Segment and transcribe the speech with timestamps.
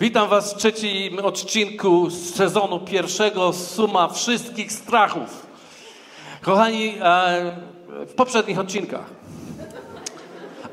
[0.00, 5.46] Witam Was w trzecim odcinku z sezonu pierwszego Suma Wszystkich Strachów.
[6.40, 7.56] Kochani, e,
[8.06, 9.04] w poprzednich odcinkach.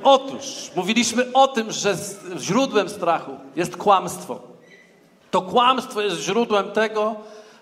[0.03, 1.95] Otóż mówiliśmy o tym, że
[2.39, 4.39] źródłem strachu jest kłamstwo.
[5.31, 7.15] To kłamstwo jest źródłem tego,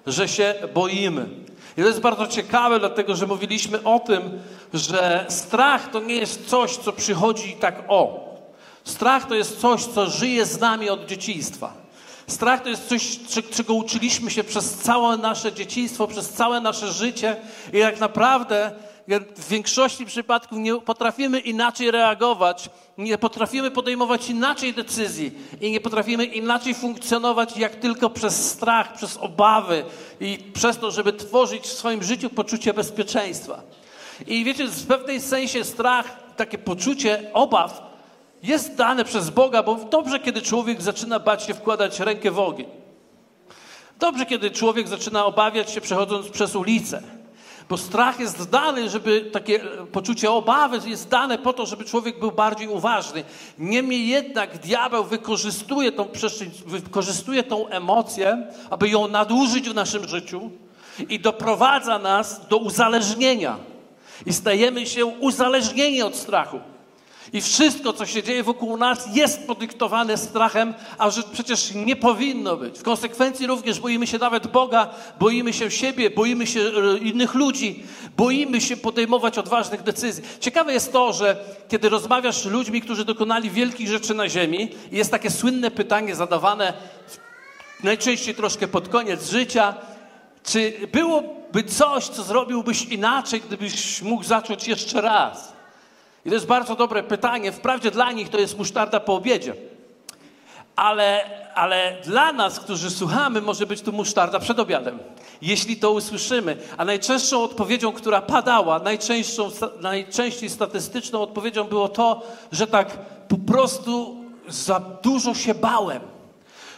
[0.07, 1.25] że się boimy.
[1.77, 4.41] I to jest bardzo ciekawe, dlatego że mówiliśmy o tym,
[4.73, 8.28] że strach to nie jest coś, co przychodzi tak o.
[8.89, 11.73] Strach to jest coś, co żyje z nami od dzieciństwa.
[12.27, 13.19] Strach to jest coś,
[13.51, 17.35] czego uczyliśmy się przez całe nasze dzieciństwo, przez całe nasze życie
[17.73, 18.71] i tak naprawdę
[19.37, 26.25] w większości przypadków nie potrafimy inaczej reagować, nie potrafimy podejmować inaczej decyzji i nie potrafimy
[26.25, 29.85] inaczej funkcjonować jak tylko przez strach, przez obawy
[30.19, 33.61] i przez to, żeby tworzyć w swoim życiu poczucie bezpieczeństwa.
[34.27, 37.88] I wiecie, w pewnej sensie strach, takie poczucie obaw
[38.43, 42.67] jest dane przez Boga, bo dobrze, kiedy człowiek zaczyna bać się wkładać rękę w ogień.
[43.99, 47.01] Dobrze, kiedy człowiek zaczyna obawiać się przechodząc przez ulicę.
[47.69, 49.59] Bo strach jest dany, żeby takie
[49.91, 53.23] poczucie obawy jest dane po to, żeby człowiek był bardziej uważny.
[53.59, 60.51] Niemniej jednak diabeł wykorzystuje tą przestrzeń, wykorzystuje tą emocję, aby ją nadużyć w naszym życiu
[61.09, 63.57] i doprowadza nas do uzależnienia.
[64.25, 66.59] I stajemy się uzależnieni od strachu.
[67.33, 72.57] I wszystko, co się dzieje wokół nas, jest podyktowane strachem, a że przecież nie powinno
[72.57, 72.79] być.
[72.79, 77.83] W konsekwencji również boimy się nawet Boga, boimy się siebie, boimy się e, innych ludzi,
[78.17, 80.23] boimy się podejmować odważnych decyzji.
[80.39, 81.37] Ciekawe jest to, że
[81.69, 86.73] kiedy rozmawiasz z ludźmi, którzy dokonali wielkich rzeczy na ziemi, jest takie słynne pytanie zadawane
[87.83, 89.73] najczęściej troszkę pod koniec życia,
[90.43, 95.58] czy byłoby coś, co zrobiłbyś inaczej, gdybyś mógł zacząć jeszcze raz?
[96.25, 97.51] I to jest bardzo dobre pytanie.
[97.51, 99.55] Wprawdzie dla nich to jest musztarda po obiedzie.
[100.75, 101.23] Ale,
[101.55, 104.99] ale dla nas, którzy słuchamy, może być to musztarda przed obiadem.
[105.41, 106.57] Jeśli to usłyszymy.
[106.77, 109.51] A najczęstszą odpowiedzią, która padała, najczęstszą,
[109.81, 114.17] najczęściej statystyczną odpowiedzią było to, że tak po prostu
[114.47, 116.01] za dużo się bałem.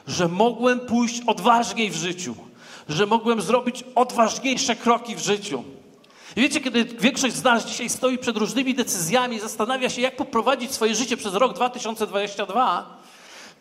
[0.07, 2.35] Że mogłem pójść odważniej w życiu.
[2.89, 5.63] Że mogłem zrobić odważniejsze kroki w życiu.
[6.35, 10.71] I wiecie, kiedy większość z nas dzisiaj stoi przed różnymi decyzjami, zastanawia się, jak poprowadzić
[10.71, 13.01] swoje życie przez rok 2022,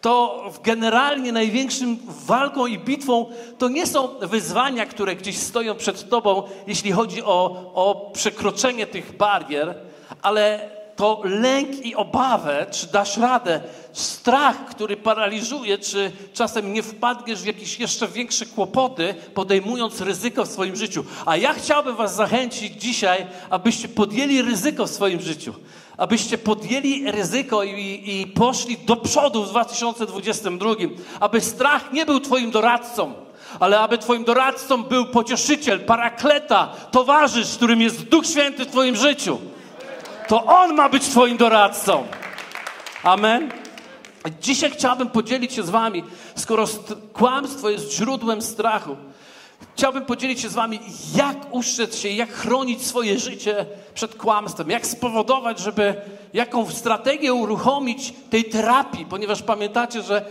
[0.01, 3.27] to generalnie największym walką i bitwą
[3.59, 9.17] to nie są wyzwania, które gdzieś stoją przed tobą, jeśli chodzi o, o przekroczenie tych
[9.17, 9.75] barier,
[10.23, 10.71] ale
[11.01, 13.61] to lęk i obawę, czy dasz radę,
[13.93, 20.49] strach, który paraliżuje, czy czasem nie wpadniesz w jakieś jeszcze większe kłopoty, podejmując ryzyko w
[20.49, 21.05] swoim życiu.
[21.27, 25.55] A ja chciałbym Was zachęcić dzisiaj, abyście podjęli ryzyko w swoim życiu.
[25.97, 30.71] Abyście podjęli ryzyko i, i poszli do przodu w 2022.
[31.21, 33.13] Aby strach nie był Twoim doradcą
[33.61, 39.39] ale aby Twoim doradcą był pocieszyciel, parakleta, towarzysz, którym jest Duch Święty w Twoim życiu.
[40.31, 42.07] To On ma być Twoim doradcą.
[43.03, 43.53] Amen.
[44.41, 46.05] Dzisiaj chciałbym podzielić się z Wami,
[46.37, 46.65] skoro
[47.13, 48.97] kłamstwo jest źródłem strachu,
[49.75, 50.81] chciałbym podzielić się z Wami,
[51.17, 55.95] jak ustrzec się, jak chronić swoje życie przed kłamstwem, jak spowodować, żeby
[56.33, 60.25] jaką strategię uruchomić tej terapii, ponieważ pamiętacie, że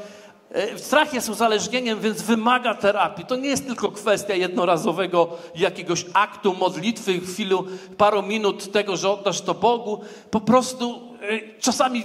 [0.77, 3.25] strach jest uzależnieniem, więc wymaga terapii.
[3.25, 7.55] To nie jest tylko kwestia jednorazowego jakiegoś aktu modlitwy, chwili,
[7.97, 10.01] paru minut tego, że oddasz to Bogu.
[10.31, 12.03] Po prostu e, czasami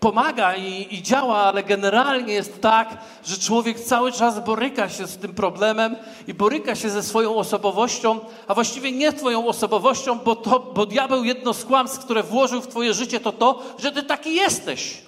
[0.00, 5.16] pomaga i, i, działa, ale generalnie jest tak, że człowiek cały czas boryka się z
[5.16, 10.60] tym problemem i boryka się ze swoją osobowością, a właściwie nie twoją osobowością, bo, to,
[10.74, 14.34] bo diabeł jedno z kłamstw, które włożył w twoje życie, to to, że ty taki
[14.34, 15.07] jesteś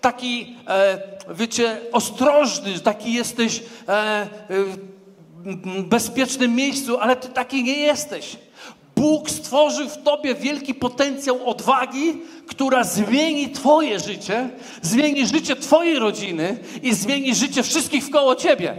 [0.00, 0.98] taki, e,
[1.30, 8.36] wiecie, ostrożny, taki jesteś e, e, w bezpiecznym miejscu, ale ty taki nie jesteś.
[8.96, 14.48] Bóg stworzył w tobie wielki potencjał odwagi, która zmieni Twoje życie,
[14.82, 18.76] zmieni życie Twojej rodziny i zmieni życie wszystkich wkoło Ciebie.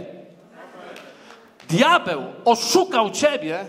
[1.68, 3.64] Diabeł oszukał Ciebie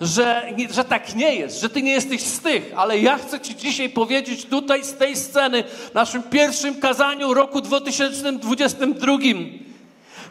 [0.00, 3.56] że, że tak nie jest, że ty nie jesteś z tych, ale ja chcę ci
[3.56, 5.64] dzisiaj powiedzieć tutaj z tej sceny,
[5.94, 9.18] naszym pierwszym kazaniu roku 2022,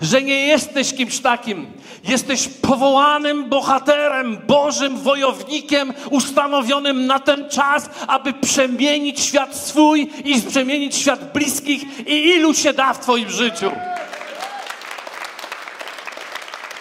[0.01, 1.67] że nie jesteś kimś takim.
[2.03, 10.95] Jesteś powołanym bohaterem, Bożym wojownikiem, ustanowionym na ten czas, aby przemienić świat swój i przemienić
[10.95, 13.71] świat bliskich i ilu się da w Twoim życiu.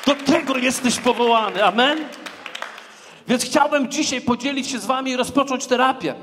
[0.07, 1.65] Do tego jesteś powołany.
[1.65, 2.22] Amen.
[3.29, 6.15] Więc chciałbym dzisiaj podzielić się z Wami i rozpocząć terapię.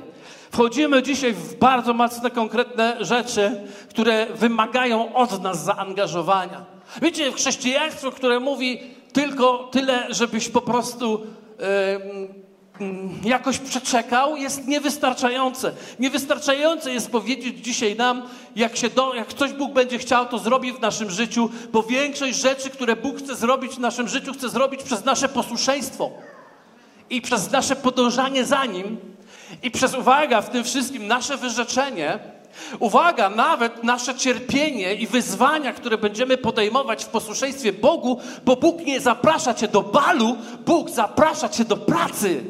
[0.52, 6.66] Wchodzimy dzisiaj w bardzo mocne, konkretne rzeczy, które wymagają od nas zaangażowania.
[7.02, 8.80] Wiecie, chrześcijaństwo, które mówi
[9.14, 11.22] tylko tyle, żebyś po prostu
[12.80, 15.72] yy, jakoś przeczekał, jest niewystarczające.
[16.00, 18.22] Niewystarczające jest powiedzieć dzisiaj nam,
[18.56, 22.38] jak, się do, jak coś Bóg będzie chciał, to zrobi w naszym życiu, bo większość
[22.38, 26.12] rzeczy, które Bóg chce zrobić w naszym życiu, chce zrobić przez nasze posłuszeństwo
[27.10, 28.98] i przez nasze podążanie za Nim
[29.64, 32.20] i przez, uwaga, w tym wszystkim nasze wyrzeczenie,
[32.80, 39.00] uwaga, nawet nasze cierpienie i wyzwania, które będziemy podejmować w posłuszeństwie Bogu, bo Bóg nie
[39.00, 42.44] zaprasza Cię do balu, Bóg zaprasza Cię do pracy.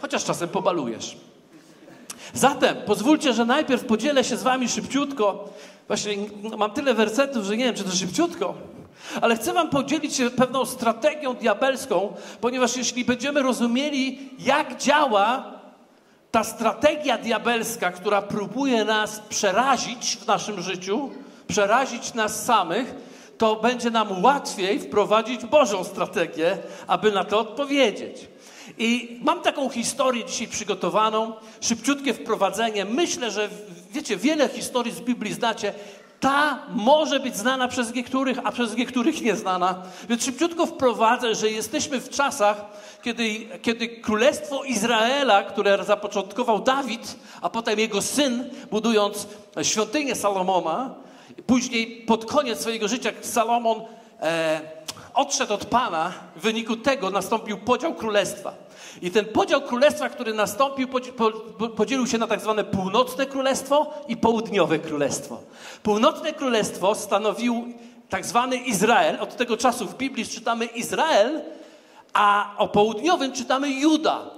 [0.00, 1.16] Chociaż czasem pobalujesz.
[2.34, 5.48] Zatem pozwólcie, że najpierw podzielę się z Wami szybciutko.
[5.88, 8.54] Właśnie no, mam tyle wersetów, że nie wiem, czy to szybciutko.
[9.20, 15.54] Ale chcę Wam podzielić się pewną strategią diabelską, ponieważ jeśli będziemy rozumieli, jak działa
[16.30, 21.10] ta strategia diabelska, która próbuje nas przerazić w naszym życiu,
[21.46, 22.94] przerazić nas samych,
[23.38, 28.28] to będzie nam łatwiej wprowadzić Bożą strategię, aby na to odpowiedzieć.
[28.78, 32.84] I mam taką historię dzisiaj przygotowaną, szybciutkie wprowadzenie.
[32.84, 33.48] Myślę, że
[33.90, 35.74] wiecie, wiele historii z Biblii znacie
[36.24, 39.82] ta może być znana przez niektórych, a przez niektórych nieznana.
[40.08, 42.64] Więc szybciutko wprowadzę, że jesteśmy w czasach,
[43.02, 49.26] kiedy, kiedy Królestwo Izraela, które zapoczątkował Dawid, a potem jego syn, budując
[49.62, 50.94] świątynię Salomona,
[51.46, 53.80] później pod koniec swojego życia Salomon
[54.20, 54.60] e,
[55.14, 58.63] odszedł od Pana, w wyniku tego nastąpił podział królestwa.
[59.02, 60.88] I ten podział królestwa, który nastąpił,
[61.76, 65.40] podzielił się na tak zwane północne królestwo i południowe królestwo.
[65.82, 67.74] Północne królestwo stanowił
[68.08, 69.20] tak zwany Izrael.
[69.20, 71.42] Od tego czasu w Biblii czytamy Izrael,
[72.12, 74.30] a o południowym czytamy Juda.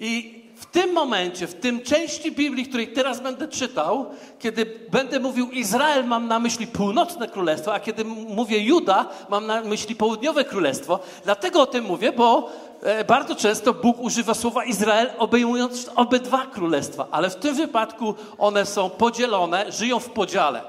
[0.00, 4.06] I w tym momencie, w tym części Biblii, której teraz będę czytał,
[4.38, 9.60] kiedy będę mówił Izrael, mam na myśli północne królestwo, a kiedy mówię Juda, mam na
[9.60, 11.00] myśli południowe królestwo.
[11.24, 12.50] Dlatego o tym mówię, bo
[12.82, 18.66] e, bardzo często Bóg używa słowa Izrael, obejmując obydwa królestwa, ale w tym wypadku one
[18.66, 20.62] są podzielone, żyją w podziale.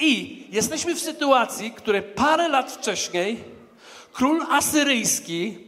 [0.00, 3.44] I jesteśmy w sytuacji, której parę lat wcześniej
[4.12, 5.58] król asyryjski,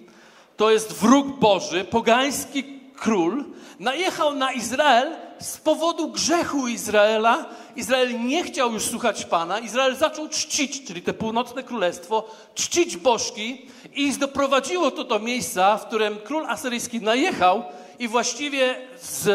[0.56, 3.44] to jest wróg Boży, pogański król,
[3.81, 7.46] najechał na Izrael z powodu grzechu Izraela.
[7.76, 9.58] Izrael nie chciał już słuchać Pana.
[9.58, 15.87] Izrael zaczął czcić, czyli te północne królestwo, czcić bożki i doprowadziło to do miejsca, w
[15.87, 17.62] którym król asyryjski najechał
[17.99, 19.29] i właściwie z,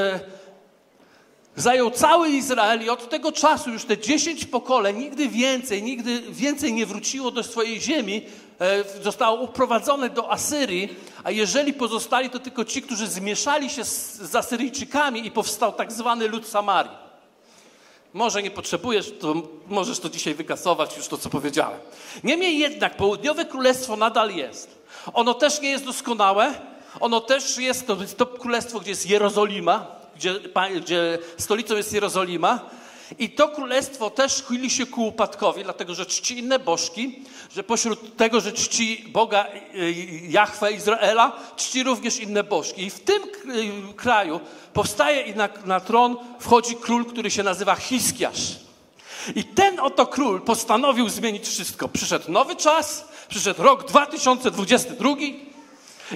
[1.55, 6.73] zajął cały Izrael i od tego czasu już te dziesięć pokoleń, nigdy więcej, nigdy więcej
[6.73, 8.21] nie wróciło do swojej ziemi,
[9.03, 14.35] zostało uprowadzone do Asyrii, a jeżeli pozostali, to tylko ci, którzy zmieszali się z, z
[14.35, 17.09] Asyryjczykami i powstał tak zwany lud Samarii.
[18.13, 19.35] Może nie potrzebujesz, to
[19.67, 21.79] możesz to dzisiaj wykasować, już to, co powiedziałem.
[22.23, 24.79] Niemniej jednak południowe królestwo nadal jest.
[25.13, 26.53] Ono też nie jest doskonałe.
[26.99, 29.85] Ono też jest, to to królestwo, gdzie jest Jerozolima,
[30.15, 30.35] gdzie,
[30.81, 32.59] gdzie stolicą jest Jerozolima.
[33.19, 37.19] I to królestwo też chyli się ku upadkowi, dlatego że czci inne bożki,
[37.55, 39.45] że pośród tego, że czci Boga
[39.75, 39.93] y,
[40.29, 42.83] Jahwe Izraela, czci również inne bożki.
[42.83, 44.39] I w tym y, kraju
[44.73, 48.55] powstaje i na, na tron wchodzi król, który się nazywa Hiskiasz.
[49.35, 51.87] I ten oto król postanowił zmienić wszystko.
[51.87, 55.09] Przyszedł nowy czas, przyszedł rok 2022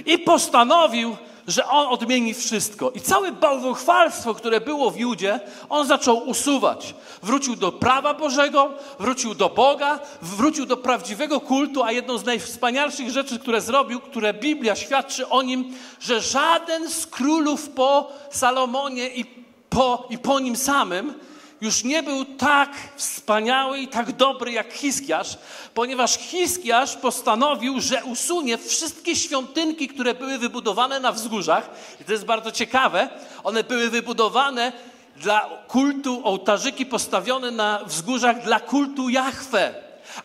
[0.06, 2.90] i postanowił że on odmieni wszystko.
[2.90, 6.94] I całe bałwochwalstwo, które było w Judzie, on zaczął usuwać.
[7.22, 13.10] Wrócił do prawa Bożego, wrócił do Boga, wrócił do prawdziwego kultu, a jedną z najwspanialszych
[13.10, 19.24] rzeczy, które zrobił, które Biblia świadczy o nim, że żaden z królów po Salomonie i
[19.70, 21.14] po, i po nim samym
[21.60, 25.38] już nie był tak wspaniały i tak dobry jak Hiskiasz,
[25.74, 31.70] ponieważ Hiskiasz postanowił, że usunie wszystkie świątynki, które były wybudowane na wzgórzach.
[32.00, 33.08] I to jest bardzo ciekawe.
[33.44, 34.72] One były wybudowane
[35.16, 39.74] dla kultu, ołtarzyki postawione na wzgórzach dla kultu Jahwe.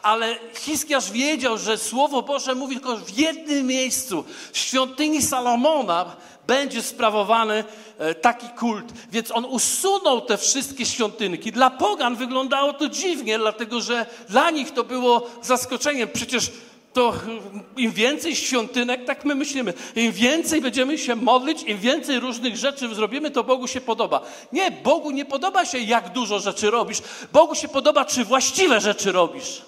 [0.02, 6.16] Ale Hiskiasz wiedział, że Słowo Boże mówi tylko w jednym miejscu, w świątyni Salomona,
[6.50, 7.64] będzie sprawowany
[7.98, 8.86] e, taki kult.
[9.12, 11.52] Więc on usunął te wszystkie świątynki.
[11.52, 16.10] Dla pogan wyglądało to dziwnie, dlatego że dla nich to było zaskoczeniem.
[16.14, 16.52] Przecież
[16.94, 17.14] to
[17.78, 22.96] im więcej świątynek, tak my myślimy, im więcej będziemy się modlić, im więcej różnych rzeczy
[22.96, 24.22] zrobimy, to Bogu się podoba.
[24.52, 27.02] Nie, Bogu nie podoba się, jak dużo rzeczy robisz.
[27.34, 29.62] Bogu się podoba, czy właściwe rzeczy robisz.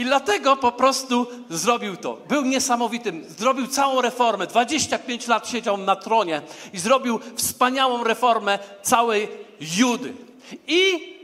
[0.00, 2.18] I dlatego po prostu zrobił to.
[2.28, 3.24] Był niesamowitym.
[3.38, 4.46] Zrobił całą reformę.
[4.46, 6.42] 25 lat siedział na tronie
[6.72, 9.28] i zrobił wspaniałą reformę całej
[9.76, 10.12] Judy.
[10.66, 10.80] I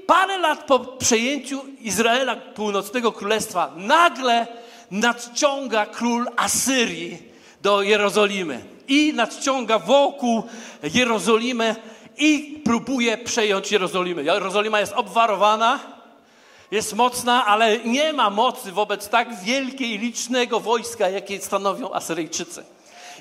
[0.07, 4.47] parę lat po przejęciu Izraela, północnego królestwa, nagle
[4.91, 7.19] nadciąga król Asyrii
[7.63, 8.65] do Jerozolimy.
[8.89, 10.43] I nadciąga wokół
[10.95, 11.75] Jerozolimę
[12.19, 14.23] i próbuje przejąć Jerozolimę.
[14.23, 15.96] Jerozolima jest obwarowana,
[16.71, 22.65] jest mocna, ale nie ma mocy wobec tak wielkiej i licznego wojska, jakie stanowią Asyryjczycy.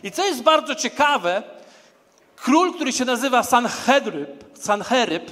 [0.03, 1.43] I co jest bardzo ciekawe,
[2.35, 5.31] król, który się nazywa Sanhedryb, Sanheryb,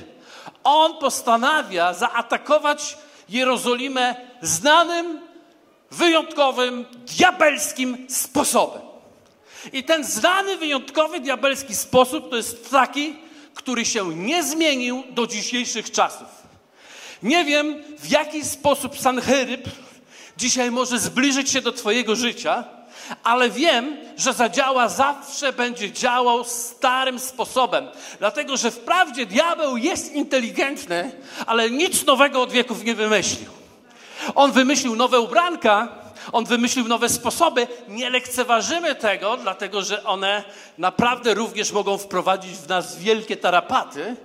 [0.63, 2.97] on postanawia zaatakować
[3.29, 5.21] Jerozolimę znanym,
[5.91, 6.85] wyjątkowym,
[7.17, 8.81] diabelskim sposobem.
[9.73, 13.15] I ten znany, wyjątkowy, diabelski sposób to jest taki,
[13.53, 16.42] który się nie zmienił do dzisiejszych czasów.
[17.23, 19.67] Nie wiem, w jaki sposób Sanheryb
[20.37, 22.63] dzisiaj może zbliżyć się do Twojego życia,
[23.23, 27.87] ale wiem, że zadziała zawsze będzie działał starym sposobem.
[28.19, 31.11] Dlatego, że wprawdzie diabeł jest inteligentny,
[31.45, 33.49] ale nic nowego od wieków nie wymyślił.
[34.35, 35.87] On wymyślił nowe ubranka,
[36.31, 37.67] on wymyślił nowe sposoby.
[37.87, 40.43] Nie lekceważymy tego, dlatego że one
[40.77, 44.15] naprawdę również mogą wprowadzić w nas wielkie tarapaty,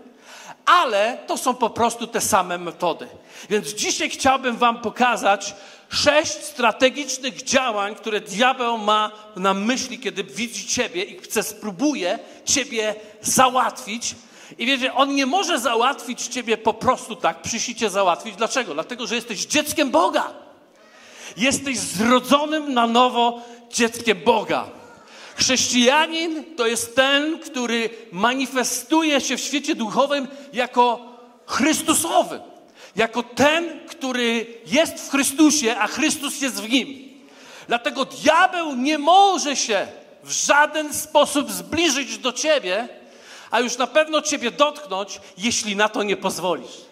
[0.68, 3.08] ale to są po prostu te same metody.
[3.50, 5.54] Więc dzisiaj chciałbym Wam pokazać
[5.88, 12.94] sześć strategicznych działań, które diabeł ma na myśli, kiedy widzi Ciebie i chce, spróbuje Ciebie
[13.22, 14.14] załatwić.
[14.58, 18.36] I wiecie, on nie może załatwić Ciebie po prostu tak, przyjść Cię załatwić.
[18.36, 18.74] Dlaczego?
[18.74, 20.30] Dlatego, że jesteś dzieckiem Boga.
[21.36, 24.64] Jesteś zrodzonym na nowo dzieckiem Boga.
[25.38, 31.08] Chrześcijanin to jest ten, który manifestuje się w świecie duchowym jako
[31.46, 32.40] Chrystusowy,
[32.96, 37.08] jako ten, który jest w Chrystusie, a Chrystus jest w nim.
[37.68, 39.86] Dlatego diabeł nie może się
[40.22, 42.88] w żaden sposób zbliżyć do ciebie,
[43.50, 46.87] a już na pewno ciebie dotknąć, jeśli na to nie pozwolisz.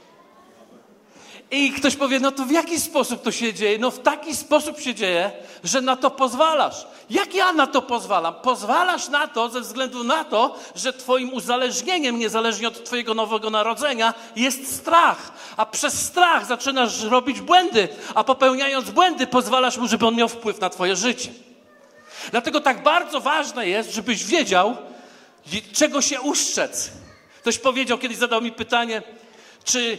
[1.50, 3.78] I ktoś powie, no to w jaki sposób to się dzieje?
[3.78, 5.30] No w taki sposób się dzieje,
[5.64, 6.86] że na to pozwalasz.
[7.10, 8.34] Jak ja na to pozwalam?
[8.34, 14.14] Pozwalasz na to ze względu na to, że twoim uzależnieniem, niezależnie od twojego nowego narodzenia,
[14.36, 15.32] jest strach.
[15.56, 20.60] A przez strach zaczynasz robić błędy, a popełniając błędy pozwalasz mu, żeby on miał wpływ
[20.60, 21.30] na twoje życie.
[22.30, 24.76] Dlatego tak bardzo ważne jest, żebyś wiedział,
[25.72, 26.90] czego się uszczec.
[27.40, 29.02] Ktoś powiedział, kiedyś zadał mi pytanie,
[29.64, 29.98] czy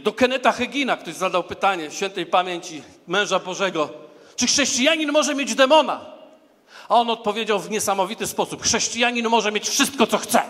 [0.00, 3.88] do Keneta Hegina ktoś zadał pytanie świętej pamięci męża Bożego,
[4.36, 6.00] czy chrześcijanin może mieć demona?
[6.88, 10.42] A on odpowiedział w niesamowity sposób: Chrześcijanin może mieć wszystko, co chce.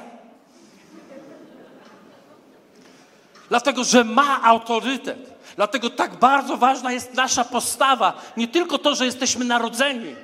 [3.49, 5.31] Dlatego, że ma autorytet.
[5.57, 8.23] Dlatego tak bardzo ważna jest nasza postawa.
[8.37, 10.15] Nie tylko to, że jesteśmy narodzeni,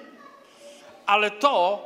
[1.06, 1.82] ale to,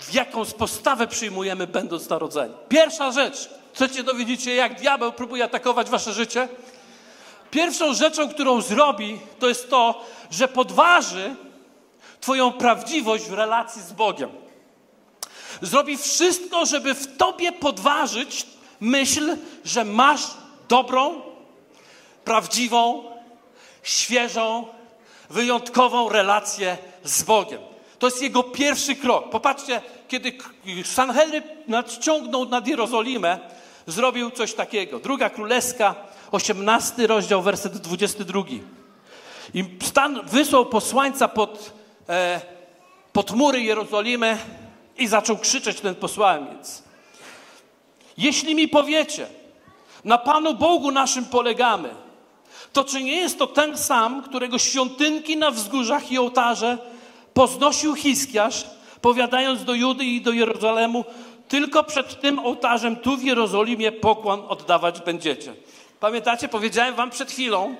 [0.00, 2.54] w jaką postawę przyjmujemy, będąc narodzeni.
[2.68, 6.48] Pierwsza rzecz, Chcecie dowiedzieć się, jak diabeł próbuje atakować wasze życie?
[7.50, 11.36] Pierwszą rzeczą, którą zrobi, to jest to, że podważy
[12.20, 14.30] Twoją prawdziwość w relacji z Bogiem.
[15.62, 18.46] Zrobi wszystko, żeby w Tobie podważyć
[18.80, 20.20] myśl, że masz
[20.68, 21.22] dobrą,
[22.24, 23.04] prawdziwą,
[23.82, 24.66] świeżą,
[25.30, 27.60] wyjątkową relację z Bogiem.
[27.98, 29.30] To jest jego pierwszy krok.
[29.30, 30.38] Popatrzcie, kiedy
[30.84, 33.38] Sanhedryb nadciągnął nad Jerozolimę,
[33.86, 34.98] zrobił coś takiego.
[34.98, 35.94] Druga Królewska,
[36.30, 38.42] 18 rozdział, werset 22.
[39.54, 41.72] I stan wysłał posłańca pod,
[42.08, 42.40] e,
[43.12, 44.38] pod mury Jerozolimy
[44.98, 46.82] i zaczął krzyczeć ten posłaniec.
[48.18, 49.26] Jeśli mi powiecie,
[50.04, 51.94] na Panu Bogu naszym polegamy,
[52.72, 56.78] to czy nie jest to ten sam, którego świątynki na wzgórzach i ołtarze
[57.34, 58.66] poznosił Hiskiarz,
[59.00, 61.04] powiadając do Judy i do Jerozolemu,
[61.48, 65.54] tylko przed tym ołtarzem tu w Jerozolimie pokłon oddawać będziecie.
[66.00, 67.76] Pamiętacie, powiedziałem wam przed chwilą,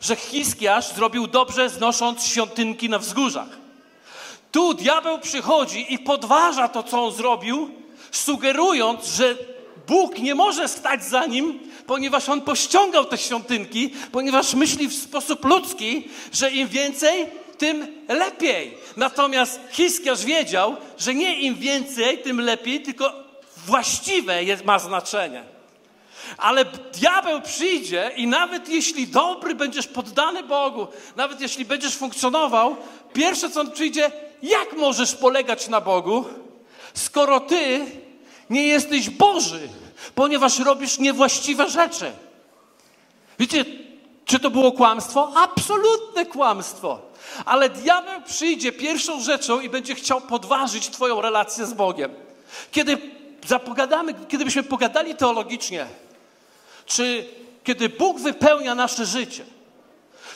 [0.00, 3.48] że Hiskiasz zrobił dobrze znosząc świątynki na wzgórzach.
[4.52, 7.70] Tu diabeł przychodzi i podważa to, co on zrobił,
[8.10, 9.34] sugerując, że
[9.86, 15.44] Bóg nie może stać za nim, ponieważ on pościągał te świątynki, ponieważ myśli w sposób
[15.44, 17.26] ludzki, że im więcej,
[17.58, 18.78] tym lepiej.
[18.96, 23.12] Natomiast Hiskiarz wiedział, że nie im więcej, tym lepiej, tylko
[23.66, 25.44] właściwe jest, ma znaczenie.
[26.36, 30.86] Ale diabeł przyjdzie i nawet jeśli dobry będziesz poddany Bogu,
[31.16, 32.76] nawet jeśli będziesz funkcjonował,
[33.12, 34.10] pierwsze co on przyjdzie,
[34.42, 36.24] jak możesz polegać na Bogu,
[36.94, 37.86] skoro ty
[38.50, 39.68] nie jesteś Boży,
[40.14, 42.12] ponieważ robisz niewłaściwe rzeczy.
[43.38, 43.64] Wiecie,
[44.26, 45.32] Czy to było kłamstwo?
[45.36, 47.00] Absolutne kłamstwo.
[47.44, 52.14] Ale diabeł przyjdzie pierwszą rzeczą i będzie chciał podważyć Twoją relację z Bogiem.
[52.72, 52.98] Kiedy
[53.46, 55.86] zapogadamy, kiedy byśmy pogadali teologicznie,
[56.86, 57.26] czy
[57.64, 59.44] kiedy Bóg wypełnia nasze życie,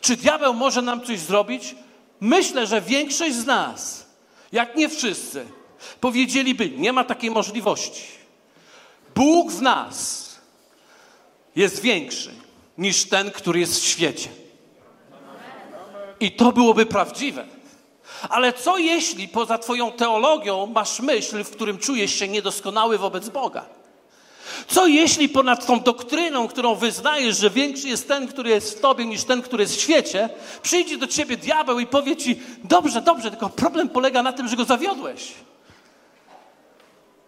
[0.00, 1.75] czy diabeł może nam coś zrobić?
[2.21, 4.07] Myślę, że większość z nas,
[4.52, 5.47] jak nie wszyscy,
[6.00, 8.02] powiedzieliby: Nie ma takiej możliwości.
[9.14, 10.28] Bóg w nas
[11.57, 12.35] jest większy
[12.78, 14.28] niż ten, który jest w świecie.
[16.21, 17.45] I to byłoby prawdziwe.
[18.29, 23.65] Ale co jeśli poza Twoją teologią masz myśl, w którym czujesz się niedoskonały wobec Boga?
[24.69, 29.07] Co jeśli ponad tą doktryną, którą wyznajesz, że większy jest ten, który jest w Tobie,
[29.07, 30.29] niż ten, który jest w świecie,
[30.62, 34.57] przyjdzie do Ciebie diabeł i powie Ci: Dobrze, dobrze, tylko problem polega na tym, że
[34.57, 35.33] go zawiodłeś.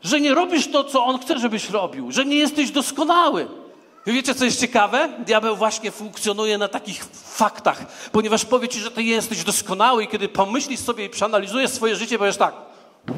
[0.02, 3.61] Że nie robisz to, co on chce, żebyś robił, że nie jesteś doskonały.
[4.06, 5.08] I wiecie, co jest ciekawe?
[5.18, 10.28] Diabeł właśnie funkcjonuje na takich faktach, ponieważ powie ci, że ty jesteś doskonały i kiedy
[10.28, 12.54] pomyślisz sobie i przeanalizujesz swoje życie, powiesz tak,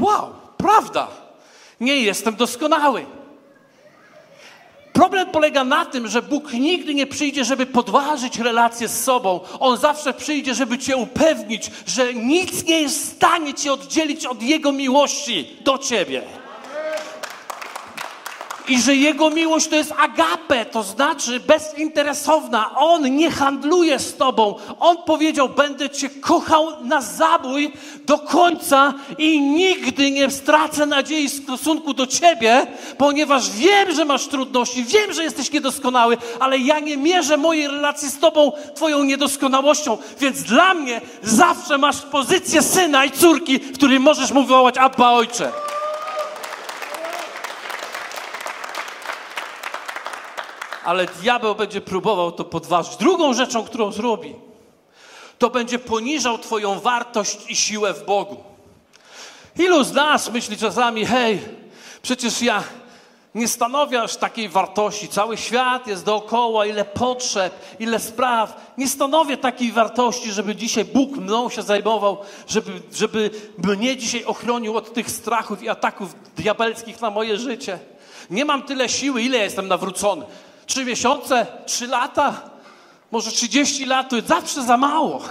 [0.01, 1.09] wow, prawda,
[1.81, 3.07] nie jestem doskonały.
[4.93, 9.41] Problem polega na tym, że Bóg nigdy nie przyjdzie, żeby podważyć relacje z sobą.
[9.61, 14.43] On zawsze przyjdzie, żeby cię upewnić, że nic nie jest w stanie cię oddzielić od
[14.43, 16.23] Jego miłości do ciebie.
[18.69, 22.71] I że Jego miłość to jest agape, to znaczy bezinteresowna.
[22.77, 24.55] On nie handluje z Tobą.
[24.81, 27.73] On powiedział, będę Cię kochał na zabój
[28.05, 32.67] do końca i nigdy nie stracę nadziei w stosunku do Ciebie,
[32.99, 38.11] ponieważ wiem, że masz trudności, wiem, że jesteś niedoskonały, ale ja nie mierzę mojej relacji
[38.11, 44.01] z Tobą Twoją niedoskonałością, więc dla mnie zawsze masz pozycję syna i córki, w której
[44.01, 45.53] możesz mu wołać Abba Ojcze.
[50.85, 52.97] Ale diabeł będzie próbował to podważyć.
[52.97, 54.35] Drugą rzeczą, którą zrobi,
[55.39, 58.37] to będzie poniżał Twoją wartość i siłę w Bogu.
[59.59, 61.41] Ilu z nas myśli czasami, hej,
[62.03, 62.65] przecież ja
[63.35, 65.09] nie stanowię aż takiej wartości.
[65.09, 68.73] Cały świat jest dookoła, ile potrzeb, ile spraw.
[68.79, 72.19] Nie stanowię takiej wartości, żeby dzisiaj Bóg mną się zajmował,
[72.49, 77.79] żeby, żeby mnie dzisiaj ochronił od tych strachów i ataków diabelskich na moje życie.
[78.31, 80.27] Nie mam tyle siły, ile jestem nawrócony.
[80.67, 82.41] Trzy miesiące, trzy lata,
[83.11, 85.21] może trzydzieści lat to jest zawsze za mało.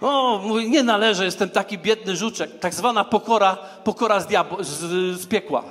[0.00, 2.58] O, nie należy, jestem taki biedny żuczek.
[2.58, 4.68] Tak zwana pokora, pokora z, diabł, z,
[5.20, 5.64] z piekła.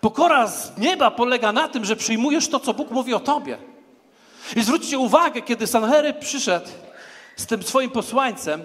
[0.00, 3.58] Pokora z nieba polega na tym, że przyjmujesz to, co Bóg mówi o tobie.
[4.56, 6.66] I zwróćcie uwagę, kiedy Sanhery przyszedł
[7.36, 8.64] z tym swoim posłańcem,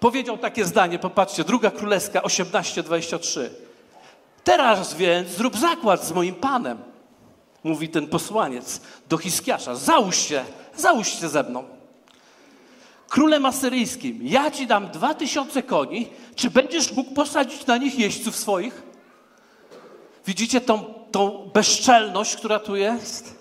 [0.00, 3.48] powiedział takie zdanie, popatrzcie, druga królewska 18:23.
[4.44, 6.93] Teraz więc zrób zakład z moim panem
[7.64, 10.44] mówi ten posłaniec do Hiskiasza, załóż się,
[10.76, 11.64] załóż się ze mną.
[13.08, 18.36] Królem asyryjskim, ja ci dam dwa tysiące koni, czy będziesz mógł posadzić na nich jeźdźców
[18.36, 18.82] swoich?
[20.26, 23.34] Widzicie tą, tą bezczelność, która tu jest?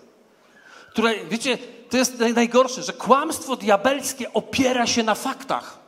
[0.90, 1.58] Która, wiecie,
[1.90, 5.80] to jest najgorsze, że kłamstwo diabelskie opiera się na faktach.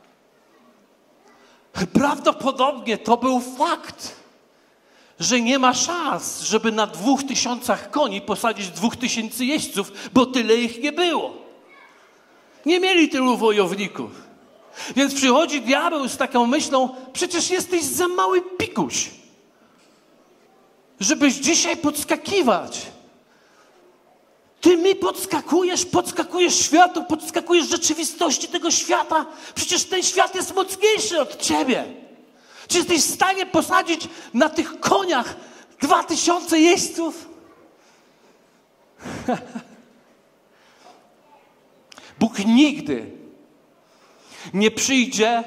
[1.93, 4.24] Prawdopodobnie to był fakt
[5.19, 10.55] że nie ma szans, żeby na dwóch tysiącach koni posadzić dwóch tysięcy jeźdźców, bo tyle
[10.55, 11.33] ich nie było.
[12.65, 14.11] Nie mieli tylu wojowników.
[14.95, 19.09] Więc przychodzi diabeł z taką myślą, przecież jesteś za mały pikuś,
[20.99, 22.81] żebyś dzisiaj podskakiwać.
[24.61, 29.25] Ty mi podskakujesz, podskakujesz światu, podskakujesz rzeczywistości tego świata.
[29.55, 32.04] Przecież ten świat jest mocniejszy od ciebie.
[32.67, 35.35] Czy jesteś w stanie posadzić na tych koniach
[35.81, 37.29] dwa tysiące jeźdźców?
[42.19, 43.11] Bóg nigdy
[44.53, 45.43] nie przyjdzie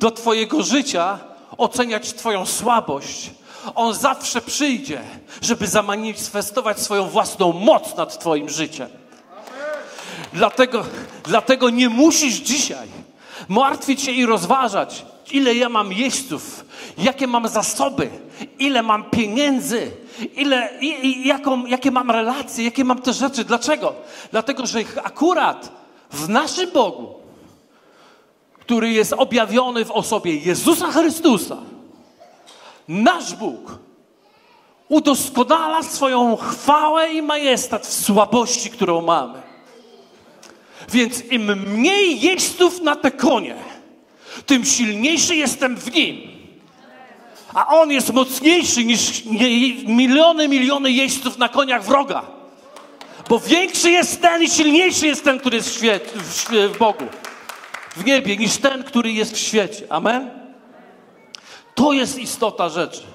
[0.00, 1.18] do Twojego życia
[1.58, 3.30] oceniać Twoją słabość.
[3.74, 5.02] On zawsze przyjdzie,
[5.40, 8.88] żeby zamanifestować swoją własną moc nad Twoim życiem.
[10.32, 10.84] Dlatego,
[11.24, 12.88] dlatego nie musisz dzisiaj
[13.48, 16.64] martwić się i rozważać, ile ja mam jeźdźców,
[16.98, 18.10] jakie mam zasoby,
[18.58, 19.90] ile mam pieniędzy,
[20.34, 23.44] ile, i, i jaką, jakie mam relacje, jakie mam te rzeczy.
[23.44, 23.94] Dlaczego?
[24.30, 25.72] Dlatego, że akurat
[26.10, 27.14] w naszym Bogu,
[28.60, 31.56] który jest objawiony w osobie Jezusa Chrystusa,
[32.88, 33.78] nasz Bóg
[34.88, 39.42] udoskonala swoją chwałę i majestat w słabości, którą mamy.
[40.88, 43.56] Więc im mniej jeźdźców na te konie,
[44.46, 46.32] tym silniejszy jestem w nim.
[47.54, 49.24] A on jest mocniejszy niż
[49.86, 52.22] miliony, miliony jeźdźców na koniach wroga.
[53.28, 57.04] Bo większy jest ten i silniejszy jest ten, który jest w, świecie, w, w Bogu,
[57.96, 59.86] w niebie, niż ten, który jest w świecie.
[59.88, 60.30] Amen?
[61.74, 63.11] To jest istota rzeczy.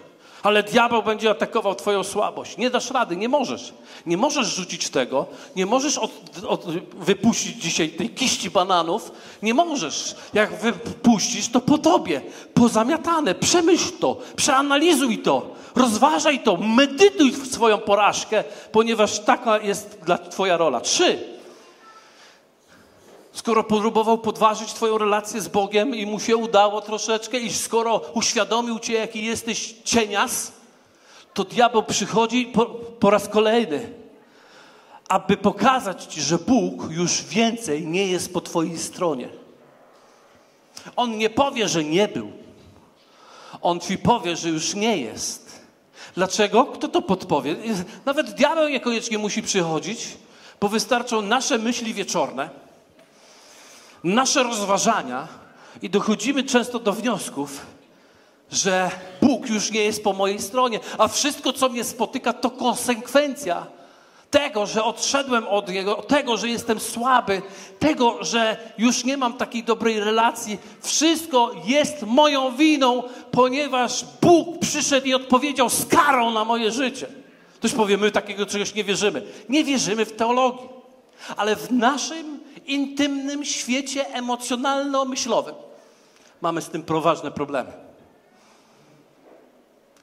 [0.48, 2.58] Ale diabeł będzie atakował Twoją słabość.
[2.58, 3.74] Nie dasz rady, nie możesz.
[4.06, 6.12] Nie możesz rzucić tego, nie możesz od,
[6.48, 9.12] od, wypuścić dzisiaj tej kiści bananów.
[9.44, 10.16] Nie możesz.
[10.34, 12.22] Jak wypuścisz, to po tobie,
[12.54, 13.36] pozamiatane.
[13.36, 20.82] Przemyśl to, przeanalizuj to, rozważaj to, medytuj swoją porażkę, ponieważ taka jest dla Twoja rola.
[20.82, 21.37] Trzy.
[23.38, 28.80] Skoro próbował podważyć Twoją relację z Bogiem i mu się udało troszeczkę, i skoro uświadomił
[28.80, 30.52] Cię, jaki jesteś cienias,
[31.34, 32.66] to diabeł przychodzi po,
[33.00, 33.94] po raz kolejny,
[35.10, 39.30] aby pokazać Ci, że Bóg już więcej nie jest po Twojej stronie.
[40.96, 42.32] On nie powie, że nie był.
[43.62, 45.62] On Ci powie, że już nie jest.
[46.16, 46.66] Dlaczego?
[46.66, 47.56] Kto to podpowie?
[48.06, 50.08] Nawet diabeł niekoniecznie musi przychodzić,
[50.60, 52.67] bo wystarczą nasze myśli wieczorne
[54.08, 55.28] nasze rozważania
[55.82, 57.66] i dochodzimy często do wniosków,
[58.52, 58.92] że
[59.22, 63.68] Bóg już nie jest po mojej stronie, a wszystko, co mnie spotyka, to konsekwencja
[64.32, 67.42] tego, że odszedłem od Niego, tego, że jestem słaby,
[67.80, 70.58] tego, że już nie mam takiej dobrej relacji.
[70.82, 77.08] Wszystko jest moją winą, ponieważ Bóg przyszedł i odpowiedział z karą na moje życie.
[77.56, 79.22] Ktoś powie, my takiego czegoś nie wierzymy.
[79.50, 80.68] Nie wierzymy w teologię.
[81.38, 82.37] Ale w naszym
[82.68, 85.56] intymnym świecie emocjonalno-myślowym
[86.42, 87.72] mamy z tym poważne problemy.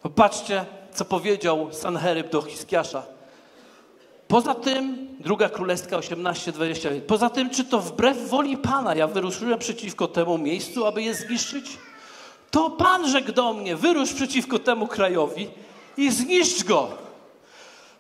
[0.03, 3.03] Popatrzcie, co powiedział Sanherib do Hiskiasza.
[4.29, 7.00] Poza tym, druga królewska 18:20.
[7.00, 11.79] Poza tym, czy to wbrew woli Pana ja wyruszyłem przeciwko temu miejscu, aby je zniszczyć?
[12.50, 15.48] To Pan rzekł do mnie, wyrusz przeciwko temu krajowi
[15.96, 16.88] i zniszcz go.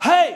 [0.00, 0.34] Hej,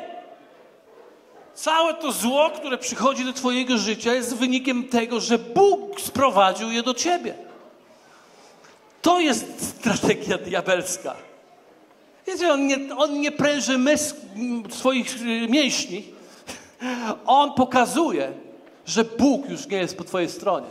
[1.58, 6.82] Całe to zło, które przychodzi do Twojego życia, jest wynikiem tego, że Bóg sprowadził je
[6.82, 7.34] do Ciebie.
[9.02, 11.14] To jest strategia diabelska.
[12.26, 13.78] Wiecie, on nie, on nie pręży
[14.70, 16.04] swoich y, mięśni.
[17.26, 18.32] On pokazuje,
[18.86, 20.70] że Bóg już nie jest po Twojej stronie.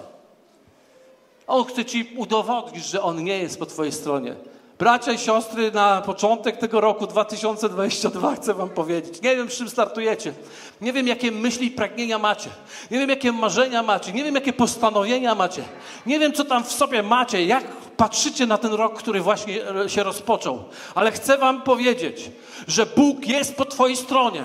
[1.47, 4.35] On chce Ci udowodnić, że On nie jest po Twojej stronie.
[4.79, 9.21] Bracia i siostry, na początek tego roku 2022 chcę Wam powiedzieć.
[9.21, 10.33] Nie wiem, z czym startujecie.
[10.81, 12.49] Nie wiem, jakie myśli i pragnienia macie.
[12.91, 14.13] Nie wiem, jakie marzenia macie.
[14.13, 15.63] Nie wiem, jakie postanowienia macie.
[16.05, 17.45] Nie wiem, co tam w sobie macie.
[17.45, 17.63] Jak
[17.97, 20.63] patrzycie na ten rok, który właśnie się rozpoczął.
[20.95, 22.31] Ale chcę Wam powiedzieć,
[22.67, 24.43] że Bóg jest po Twojej stronie.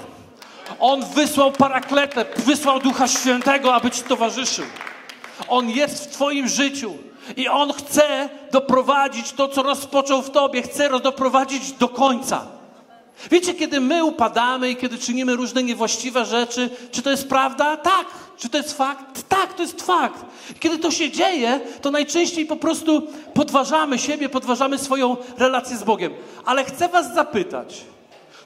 [0.80, 4.64] On wysłał parakletę, wysłał Ducha Świętego, aby Ci towarzyszył.
[5.48, 6.94] On jest w Twoim życiu.
[7.36, 12.46] I On chce doprowadzić to, co rozpoczął w Tobie, chce doprowadzić do końca.
[13.30, 17.76] Wiecie, kiedy my upadamy i kiedy czynimy różne niewłaściwe rzeczy, czy to jest prawda?
[17.76, 18.06] Tak.
[18.36, 19.28] Czy to jest fakt?
[19.28, 20.24] Tak, to jest fakt.
[20.60, 23.02] Kiedy to się dzieje, to najczęściej po prostu
[23.34, 26.12] podważamy siebie, podważamy swoją relację z Bogiem.
[26.44, 27.80] Ale chcę Was zapytać,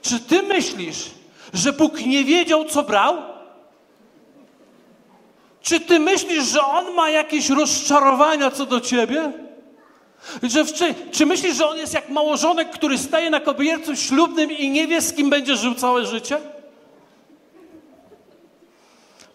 [0.01, 1.11] czy Ty myślisz,
[1.53, 3.17] że Bóg nie wiedział, co brał?
[5.61, 9.46] Czy ty myślisz, że on ma jakieś rozczarowania co do ciebie?
[10.43, 14.69] Że, czy, czy myślisz, że on jest jak małżonek, który staje na kobiercu ślubnym i
[14.69, 16.37] nie wie, z kim będzie żył całe życie?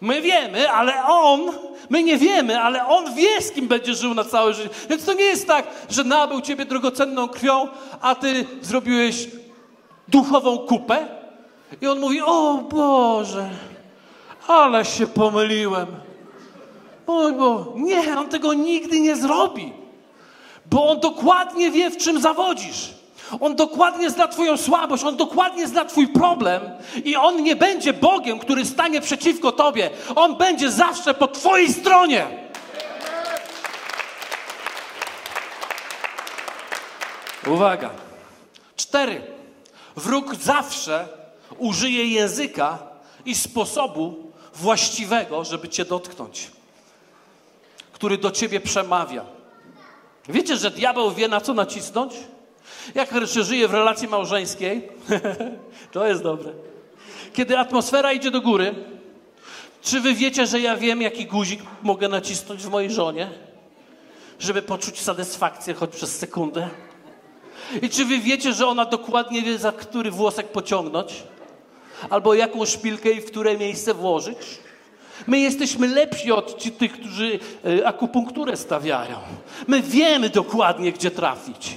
[0.01, 1.41] My wiemy, ale on,
[1.89, 4.69] my nie wiemy, ale on wie, z kim będzie żył na całe życie.
[4.89, 7.67] Więc to nie jest tak, że nabył ciebie drogocenną krwią,
[8.01, 9.27] a ty zrobiłeś
[10.07, 11.07] duchową kupę.
[11.81, 13.49] I on mówi: O Boże,
[14.47, 15.87] ale się pomyliłem.
[17.07, 19.82] Oj, bo nie, on tego nigdy nie zrobi.
[20.73, 22.89] Bo on dokładnie wie, w czym zawodzisz.
[23.39, 26.61] On dokładnie zna Twoją słabość, on dokładnie zna Twój problem
[27.05, 29.89] i on nie będzie Bogiem, który stanie przeciwko Tobie.
[30.15, 32.27] On będzie zawsze po Twojej stronie.
[37.47, 37.89] Uwaga.
[38.75, 39.21] Cztery.
[39.95, 41.07] Wróg zawsze
[41.57, 42.77] użyje języka
[43.25, 46.51] i sposobu właściwego, żeby Cię dotknąć
[47.93, 49.25] który do ciebie przemawia.
[50.29, 52.13] Wiecie, że diabeł wie, na co nacisnąć?
[52.95, 54.89] Jak się żyje w relacji małżeńskiej,
[55.91, 56.51] to jest dobre.
[57.33, 58.75] Kiedy atmosfera idzie do góry,
[59.81, 63.29] czy wy wiecie, że ja wiem, jaki guzik mogę nacisnąć w mojej żonie,
[64.39, 66.69] żeby poczuć satysfakcję choć przez sekundę?
[67.81, 71.23] I czy wy wiecie, że ona dokładnie wie, za który włosek pociągnąć?
[72.09, 74.37] Albo jaką szpilkę i w które miejsce włożyć?
[75.27, 77.39] My jesteśmy lepsi od tych, którzy
[77.79, 79.17] e, akupunkturę stawiają.
[79.67, 81.75] My wiemy dokładnie, gdzie trafić.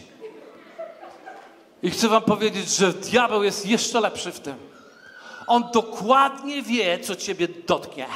[1.82, 4.54] I chcę Wam powiedzieć, że diabeł jest jeszcze lepszy w tym.
[5.46, 8.06] On dokładnie wie, co ciebie dotknie.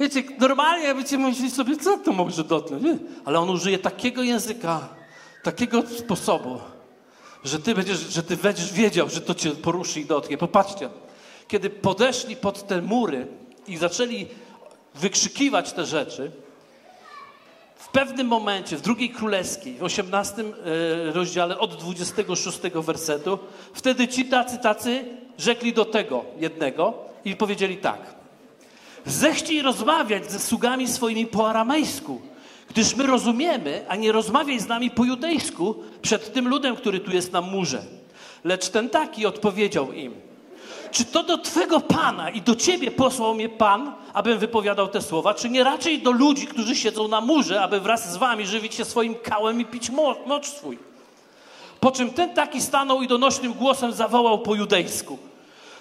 [0.00, 2.82] Wiecie, normalnie będziecie myśleli sobie, co to może dotknąć?
[2.82, 2.98] Nie?
[3.24, 4.88] Ale on użyje takiego języka,
[5.42, 6.58] takiego sposobu,
[7.44, 10.38] że ty będziesz, że ty będziesz wiedział, że to cię poruszy i dotknie.
[10.38, 10.88] Popatrzcie,
[11.48, 13.26] kiedy podeszli pod te mury
[13.66, 14.26] i zaczęli
[14.94, 16.30] wykrzykiwać te rzeczy,
[17.76, 20.44] w pewnym momencie, w drugiej królewskiej, w 18 e,
[21.12, 23.38] rozdziale od 26 wersetu,
[23.74, 25.04] wtedy ci tacy, tacy
[25.38, 26.94] rzekli do tego jednego
[27.24, 28.14] i powiedzieli tak.
[29.06, 32.20] Zechciej rozmawiać ze sługami swoimi po aramejsku,
[32.68, 37.10] gdyż my rozumiemy, a nie rozmawiaj z nami po judejsku przed tym ludem, który tu
[37.10, 37.82] jest na murze.
[38.44, 40.14] Lecz ten taki odpowiedział im–
[40.92, 45.34] czy to do Twego Pana i do Ciebie posłał mnie Pan, abym wypowiadał te słowa,
[45.34, 48.84] czy nie raczej do ludzi, którzy siedzą na murze, aby wraz z Wami żywić się
[48.84, 49.90] swoim kałem i pić
[50.26, 50.78] mocz swój?
[51.80, 55.18] Po czym ten taki stanął i donośnym głosem zawołał po judejsku.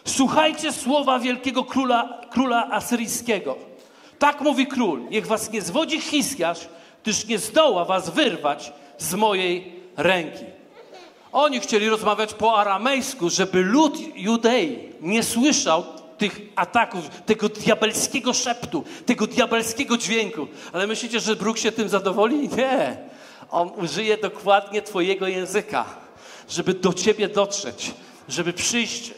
[0.05, 3.55] Słuchajcie słowa wielkiego króla, króla asyryjskiego.
[4.19, 6.67] Tak mówi król, niech was nie zwodzi Hiskiarz,
[7.03, 10.60] gdyż nie zdoła was wyrwać z mojej ręki.
[11.31, 15.83] Oni chcieli rozmawiać po aramejsku, żeby lud Judei nie słyszał
[16.17, 20.47] tych ataków, tego diabelskiego szeptu, tego diabelskiego dźwięku.
[20.73, 22.49] Ale myślicie, że Bruk się tym zadowoli?
[22.49, 22.97] Nie.
[23.51, 25.85] On użyje dokładnie Twojego języka,
[26.49, 27.91] żeby do Ciebie dotrzeć,
[28.29, 29.11] żeby przyjść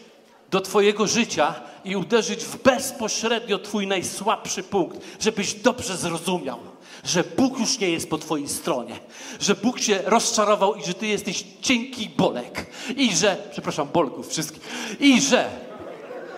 [0.51, 6.72] do Twojego życia i uderzyć w bezpośrednio Twój najsłabszy punkt, żebyś dobrze zrozumiał
[7.03, 8.95] że Bóg już nie jest po twojej stronie,
[9.39, 12.65] że Bóg się rozczarował i że ty jesteś cienki bolek
[12.97, 14.61] i że, przepraszam, bolków wszystkich,
[14.99, 15.49] i że,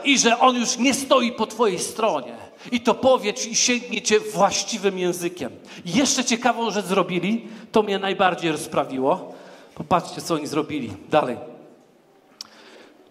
[0.03, 2.35] i że On już nie stoi po twojej stronie.
[2.71, 5.51] I to powiedz i sięgnie cię właściwym językiem.
[5.85, 9.33] I jeszcze ciekawą rzecz zrobili, to mnie najbardziej rozprawiło.
[9.75, 10.93] Popatrzcie, co oni zrobili.
[11.09, 11.37] Dalej.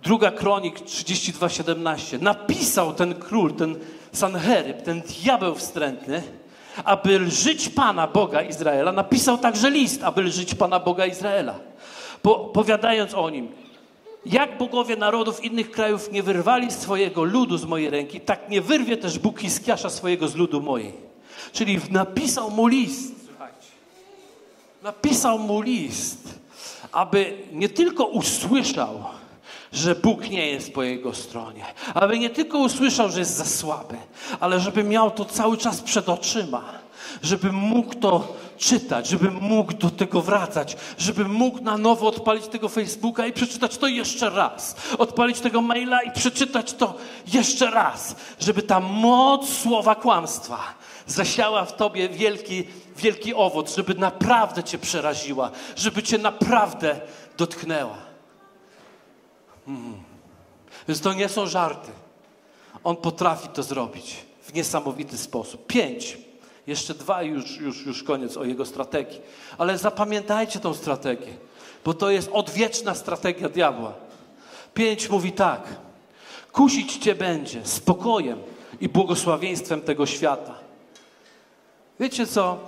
[0.02, 2.22] Druga kronik 32:17.
[2.22, 3.78] Napisał ten król, ten
[4.12, 6.22] Sanheryb, ten diabeł wstrętny,
[6.84, 11.54] aby lżyć Pana Boga Izraela, napisał także list, aby lżyć Pana Boga Izraela.
[12.22, 13.48] Po, powiadając o nim,
[14.26, 18.96] jak bogowie narodów innych krajów nie wyrwali swojego ludu z mojej ręki, tak nie wyrwie
[18.96, 20.92] też Bóg Hiskiasza swojego z ludu mojej.
[21.52, 23.68] Czyli napisał mu list, słuchajcie.
[24.82, 26.38] Napisał mu list,
[26.92, 29.04] aby nie tylko usłyszał,
[29.74, 31.64] że Bóg nie jest po jego stronie.
[31.94, 33.96] Aby nie tylko usłyszał, że jest za słaby,
[34.40, 36.64] ale żeby miał to cały czas przed oczyma.
[37.22, 42.68] Żeby mógł to czytać, żeby mógł do tego wracać, żeby mógł na nowo odpalić tego
[42.68, 44.76] Facebooka i przeczytać to jeszcze raz.
[44.98, 46.94] Odpalić tego maila i przeczytać to
[47.32, 48.16] jeszcze raz.
[48.40, 50.58] Żeby ta moc słowa kłamstwa
[51.06, 52.64] zasiała w tobie wielki,
[52.96, 57.00] wielki owoc, żeby naprawdę cię przeraziła, żeby cię naprawdę
[57.36, 58.13] dotknęła.
[59.66, 60.02] Hmm.
[60.88, 61.90] Więc to nie są żarty.
[62.84, 65.66] On potrafi to zrobić w niesamowity sposób.
[65.66, 66.18] Pięć.
[66.66, 69.20] Jeszcze dwa i już, już, już koniec o jego strategii.
[69.58, 71.32] Ale zapamiętajcie tą strategię,
[71.84, 73.92] bo to jest odwieczna strategia diabła.
[74.74, 75.62] Pięć mówi tak.
[76.52, 78.38] Kusić cię będzie spokojem
[78.80, 80.54] i błogosławieństwem tego świata.
[82.00, 82.58] Wiecie co?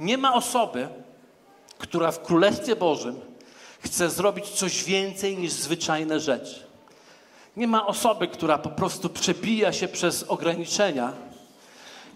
[0.00, 0.88] Nie ma osoby,
[1.78, 3.20] która w Królestwie Bożym
[3.84, 6.60] chce zrobić coś więcej niż zwyczajne rzeczy.
[7.56, 11.12] Nie ma osoby, która po prostu przebija się przez ograniczenia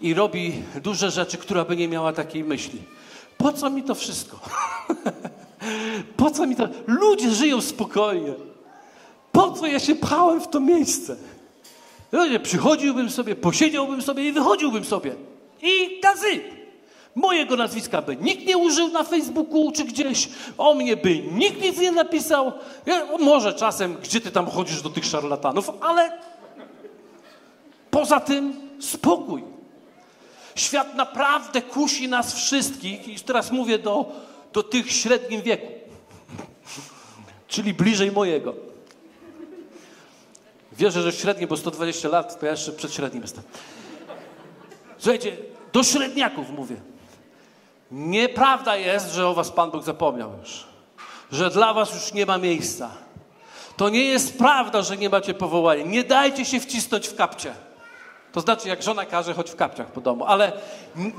[0.01, 2.81] i robi duże rzeczy, która by nie miała takiej myśli.
[3.37, 4.39] Po co mi to wszystko?
[6.17, 6.67] po co mi to?
[6.87, 8.33] Ludzie żyją spokojnie.
[9.31, 11.15] Po co ja się pchałem w to miejsce?
[12.11, 15.15] Ludzie, przychodziłbym sobie, posiedziałbym sobie i wychodziłbym sobie.
[15.61, 16.58] I gazy.
[17.15, 21.79] Mojego nazwiska by nikt nie użył na Facebooku czy gdzieś, o mnie by nikt nic
[21.79, 22.51] nie napisał.
[22.85, 26.11] Ja, może czasem, gdzie ty tam chodzisz do tych szarlatanów, ale
[27.91, 29.43] poza tym spokój.
[30.55, 34.11] Świat naprawdę kusi nas wszystkich, i teraz mówię do,
[34.53, 35.67] do tych średnim wieku,
[37.47, 38.53] czyli bliżej mojego.
[40.71, 43.43] Wierzę, że średnie, bo 120 lat, to ja jeszcze przed średnim jestem.
[44.97, 45.37] Słuchajcie,
[45.73, 46.75] do średniaków mówię.
[47.91, 50.63] Nieprawda jest, że o was Pan Bóg zapomniał już.
[51.31, 52.89] Że dla was już nie ma miejsca.
[53.77, 55.83] To nie jest prawda, że nie macie powołania.
[55.83, 57.53] Nie dajcie się wcisnąć w kapcie.
[58.31, 60.51] To znaczy, jak żona każe, chodź w kapciach po domu, ale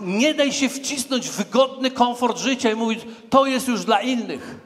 [0.01, 4.57] nie daj się wcisnąć w wygodny komfort życia i mówić, to jest już dla innych.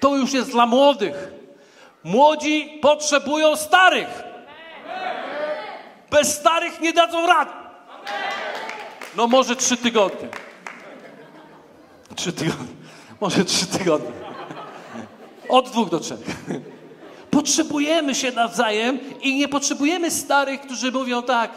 [0.00, 1.32] To już jest dla młodych.
[2.04, 4.22] Młodzi potrzebują starych.
[6.10, 7.50] Bez starych nie dadzą rady.
[9.16, 10.28] No może trzy tygodnie.
[12.16, 12.66] Trzy tygodnie.
[13.20, 14.10] Może trzy tygodnie.
[15.48, 16.18] Od dwóch do trzech.
[17.30, 21.50] Potrzebujemy się nawzajem i nie potrzebujemy starych, którzy mówią tak,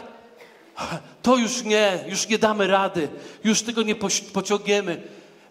[1.22, 3.08] to już nie, już nie damy rady,
[3.44, 3.94] już tego nie
[4.32, 5.02] pociągniemy.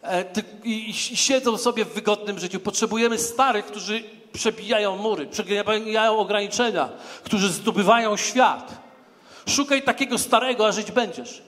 [0.03, 0.25] E,
[0.63, 2.59] I siedzą sobie w wygodnym życiu.
[2.59, 6.89] Potrzebujemy starych, którzy przebijają mury, przebijają ograniczenia,
[7.23, 8.71] którzy zdobywają świat.
[9.47, 11.41] Szukaj takiego starego, a żyć będziesz.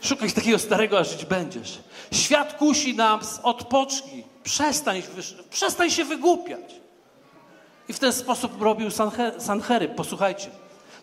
[0.00, 1.78] Szukaj takiego starego, a żyć będziesz.
[2.12, 5.02] Świat kusi nas, odpocznij, przestań,
[5.50, 6.74] przestań się wygłupiać.
[7.88, 8.90] I w ten sposób robił
[9.38, 9.88] Sanchery.
[9.88, 10.50] Posłuchajcie.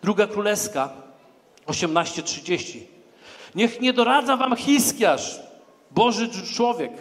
[0.01, 0.89] Druga Królewska,
[1.67, 2.79] 18.30.
[3.55, 5.39] Niech nie doradza wam Hiskiarz,
[5.91, 6.91] Boży człowiek,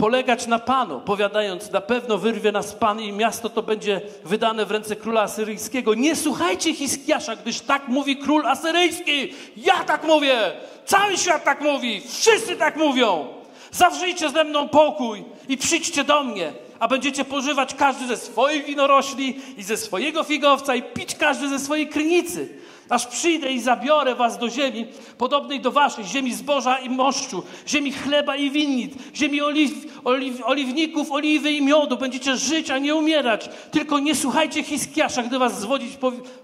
[0.00, 4.70] polegać na Panu, powiadając, na pewno wyrwie nas Pan i miasto to będzie wydane w
[4.70, 5.94] ręce króla asyryjskiego.
[5.94, 9.34] Nie słuchajcie Hiskiasza, gdyż tak mówi król asyryjski.
[9.56, 10.52] Ja tak mówię,
[10.86, 13.26] cały świat tak mówi, wszyscy tak mówią.
[13.70, 19.40] Zawrzyjcie ze mną pokój i przyjdźcie do mnie, a będziecie pożywać każdy ze swoich winorośli
[19.56, 22.48] i ze swojego figowca i pić każdy ze swojej krynicy
[22.90, 24.86] aż przyjdę i zabiorę was do ziemi,
[25.18, 29.72] podobnej do waszej, ziemi zboża i moszczu, ziemi chleba i winnic, ziemi oliw,
[30.04, 31.96] oliw, oliwników, oliwy i miodu.
[31.96, 33.48] Będziecie żyć, a nie umierać.
[33.70, 35.98] Tylko nie słuchajcie Hiskiasza, gdy was, zwodzić,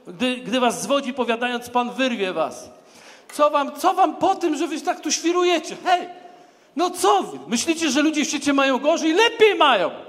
[0.06, 2.70] gdy, gdy was zwodzi, powiadając, Pan wyrwie was.
[3.32, 5.76] Co wam, co wam po tym, że wy tak tu świrujecie?
[5.84, 6.08] Hej,
[6.76, 7.38] no co wy?
[7.46, 9.12] Myślicie, że ludzie w świecie mają gorzej?
[9.12, 10.05] Lepiej mają.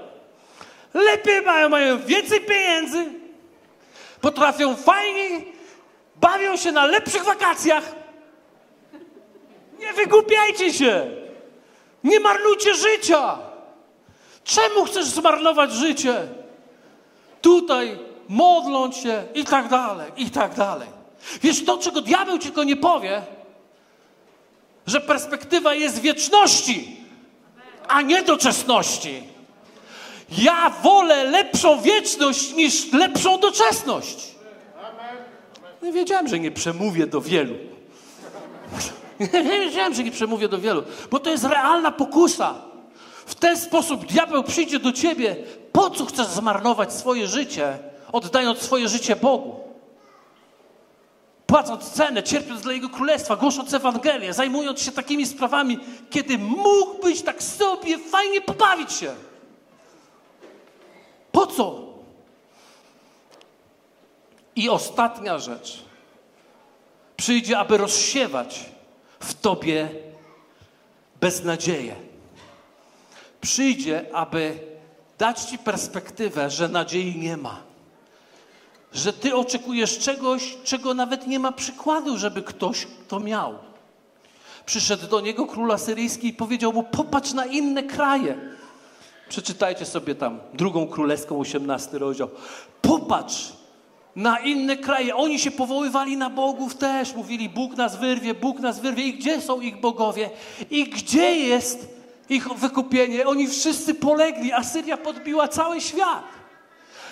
[0.94, 3.04] Lepiej mają, mają więcej pieniędzy,
[4.20, 5.40] potrafią fajnie
[6.16, 7.94] bawią się na lepszych wakacjach.
[9.78, 11.10] Nie wygłupiajcie się.
[12.04, 13.38] Nie marnujcie życia.
[14.44, 16.14] Czemu chcesz zmarnować życie?
[17.42, 17.98] Tutaj
[18.28, 20.88] modląc się i tak dalej, i tak dalej.
[21.42, 23.22] Wiesz, to, czego diabeł ci tylko nie powie,
[24.86, 26.96] że perspektywa jest wieczności,
[27.88, 29.22] a nie doczesności.
[30.30, 34.34] Ja wolę lepszą wieczność niż lepszą doczesność.
[35.82, 37.54] No wiedziałem, że nie przemówię do wielu.
[39.60, 42.54] wiedziałem, że nie przemówię do wielu, bo to jest realna pokusa.
[43.26, 45.36] W ten sposób diabeł przyjdzie do ciebie.
[45.72, 47.78] Po co chcesz zmarnować swoje życie,
[48.12, 49.60] oddając swoje życie Bogu?
[51.46, 55.78] Płacąc cenę, cierpiąc dla Jego Królestwa, głosząc Ewangelię, zajmując się takimi sprawami,
[56.10, 59.14] kiedy mógłbyś tak sobie fajnie pobawić się.
[61.32, 61.88] Po co?
[64.56, 65.84] I ostatnia rzecz.
[67.16, 68.64] Przyjdzie, aby rozsiewać
[69.20, 69.88] w tobie
[71.20, 71.96] beznadzieję.
[73.40, 74.58] Przyjdzie, aby
[75.18, 77.62] dać ci perspektywę, że nadziei nie ma.
[78.92, 83.58] Że ty oczekujesz czegoś, czego nawet nie ma przykładu, żeby ktoś to miał.
[84.66, 88.57] Przyszedł do niego król asyryjski i powiedział mu: Popatrz na inne kraje.
[89.28, 92.28] Przeczytajcie sobie tam drugą królewską, 18 rozdział.
[92.82, 93.52] Popatrz,
[94.16, 95.16] na inne kraje.
[95.16, 97.14] Oni się powoływali na bogów też.
[97.14, 99.02] Mówili, Bóg nas wyrwie, Bóg nas wyrwie.
[99.02, 100.30] I gdzie są ich bogowie?
[100.70, 101.88] I gdzie jest
[102.28, 103.26] ich wykupienie?
[103.26, 104.52] Oni wszyscy polegli.
[104.52, 106.24] Asyria podbiła cały świat.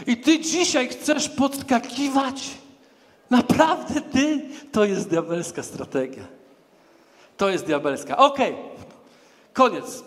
[0.06, 2.50] I ty dzisiaj chcesz podskakiwać?
[3.30, 4.48] Naprawdę ty?
[4.72, 6.22] To jest diabelska strategia.
[7.36, 8.16] To jest diabelska.
[8.16, 8.64] Okej, okay.
[9.52, 10.04] koniec.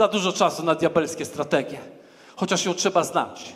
[0.00, 1.78] Za dużo czasu na diabelskie strategie.
[2.36, 3.52] Chociaż ją trzeba znać.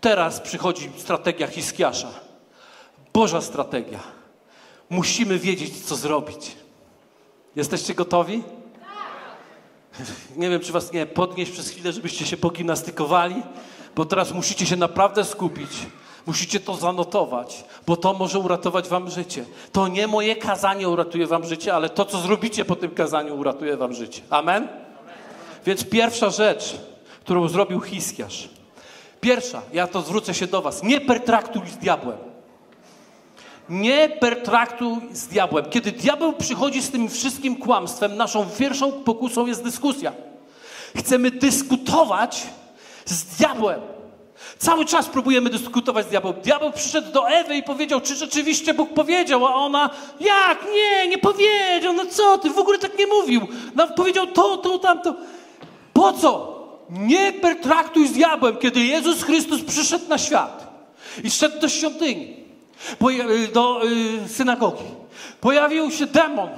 [0.00, 2.08] Teraz przychodzi strategia Hiskiasza.
[3.12, 3.98] Boża strategia.
[4.90, 6.56] Musimy wiedzieć, co zrobić.
[7.56, 8.42] Jesteście gotowi?
[10.36, 13.42] Nie wiem, czy was nie podnieść przez chwilę, żebyście się pogimnastykowali,
[13.96, 15.70] bo teraz musicie się naprawdę skupić.
[16.26, 19.44] Musicie to zanotować, bo to może uratować wam życie.
[19.72, 23.76] To nie moje kazanie uratuje wam życie, ale to, co zrobicie po tym kazaniu, uratuje
[23.76, 24.22] wam życie.
[24.30, 24.83] Amen?
[25.66, 26.76] Więc pierwsza rzecz,
[27.24, 28.48] którą zrobił Hiskiarz,
[29.24, 30.82] Pierwsza, ja to zwrócę się do Was.
[30.82, 32.18] Nie pertraktuj z diabłem.
[33.68, 35.64] Nie pertraktuj z diabłem.
[35.70, 40.12] Kiedy diabeł przychodzi z tym wszystkim kłamstwem, naszą pierwszą pokusą jest dyskusja.
[40.96, 42.42] Chcemy dyskutować
[43.04, 43.80] z diabłem.
[44.58, 46.34] Cały czas próbujemy dyskutować z diabłem.
[46.34, 50.64] Diabeł przyszedł do Ewy i powiedział, czy rzeczywiście Bóg powiedział, a ona, jak?
[50.74, 53.48] Nie, nie powiedział, no co ty, w ogóle tak nie mówił.
[53.74, 55.14] No, powiedział to, to, tamto.
[55.94, 56.54] Po co?
[56.90, 60.74] Nie pertraktuj z diabłem, kiedy Jezus Chrystus przyszedł na świat
[61.24, 62.36] i szedł do świątyni,
[63.30, 63.80] y, do
[64.24, 64.84] y, synagogi.
[65.40, 66.48] Pojawił się demon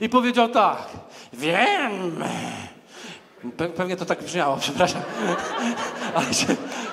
[0.00, 0.78] i powiedział tak,
[1.32, 2.24] wiem,
[3.76, 5.02] pewnie to tak brzmiało, przepraszam,
[6.14, 6.46] ale się,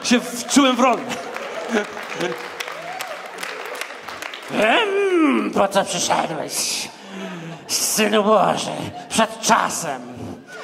[0.03, 1.01] się wczułem w rolę.
[4.51, 6.89] Wiem, po co przyszedłeś,
[7.68, 8.72] Synu Boży,
[9.10, 10.12] przed czasem.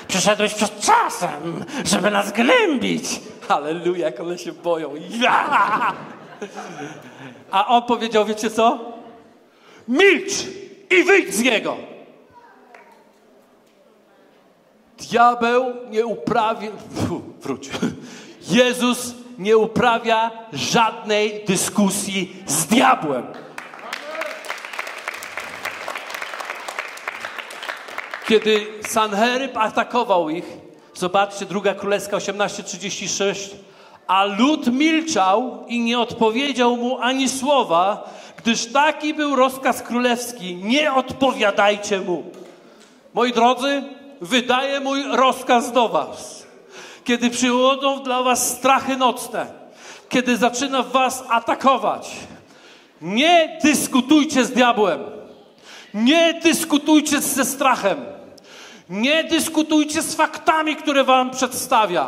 [0.09, 3.03] Przyszedłeś przed czasem, żeby nas gnębić.
[3.47, 4.93] Halleluja, jak one się boją.
[5.09, 5.93] Ja!
[7.51, 8.79] A on powiedział, wiecie co?
[9.87, 10.31] Milcz
[10.89, 11.77] i wyjdź z niego.
[14.97, 16.69] Diabeł nie uprawia,
[17.41, 17.69] wróć.
[18.41, 23.23] Jezus nie uprawia żadnej dyskusji z diabłem.
[28.29, 30.57] Kiedy Sanheryb atakował ich,
[30.93, 33.49] zobaczcie, druga królewska 18:36,
[34.07, 40.93] a lud milczał i nie odpowiedział mu ani słowa, gdyż taki był rozkaz królewski: nie
[40.93, 42.23] odpowiadajcie mu.
[43.13, 43.83] Moi drodzy,
[44.21, 46.47] wydaje mój rozkaz do was.
[47.03, 49.45] Kiedy przychodzą dla was strachy nocne,
[50.09, 52.09] kiedy zaczyna was atakować,
[53.01, 54.99] nie dyskutujcie z diabłem.
[55.93, 58.18] Nie dyskutujcie ze strachem.
[58.89, 62.07] Nie dyskutujcie z faktami, które wam przedstawia.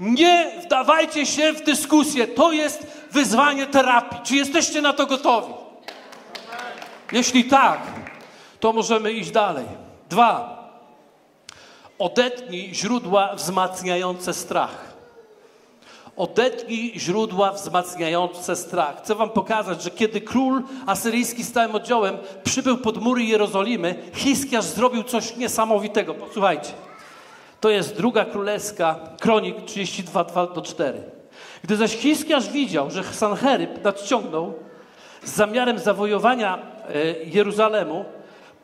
[0.00, 2.26] Nie wdawajcie się w dyskusję.
[2.26, 4.20] To jest wyzwanie terapii.
[4.24, 5.52] Czy jesteście na to gotowi?
[7.12, 7.80] Jeśli tak,
[8.60, 9.64] to możemy iść dalej.
[10.10, 10.60] Dwa.
[11.98, 14.89] Odetnij źródła wzmacniające strach.
[16.20, 18.98] Odetnij źródła wzmacniające strach.
[18.98, 24.64] Chcę wam pokazać, że kiedy król asyryjski z całym oddziałem przybył pod mury Jerozolimy, Hiskiarz
[24.64, 26.14] zrobił coś niesamowitego.
[26.14, 26.72] Posłuchajcie.
[27.60, 31.02] To jest druga królewska, kronik 32, 2 do 4.
[31.64, 34.54] Gdy zaś Hiskiarz widział, że Sancheryb nadciągnął
[35.24, 38.04] z zamiarem zawojowania e, Jeruzalemu,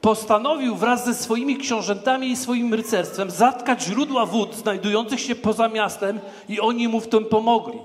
[0.07, 6.21] postanowił wraz ze swoimi książętami i swoim rycerstwem zatkać źródła wód znajdujących się poza miastem
[6.49, 7.79] i oni mu w tym pomogli.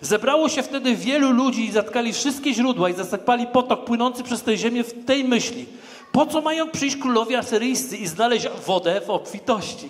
[0.00, 4.56] Zebrało się wtedy wielu ludzi i zatkali wszystkie źródła i zasypali potok płynący przez tę
[4.56, 5.66] ziemię w tej myśli.
[6.12, 9.88] Po co mają przyjść królowie asyryjscy i znaleźć wodę w obfitości?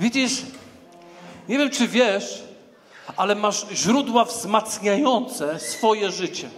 [0.00, 0.42] Widzisz,
[1.48, 2.42] nie wiem czy wiesz,
[3.16, 6.48] ale masz źródła wzmacniające swoje życie.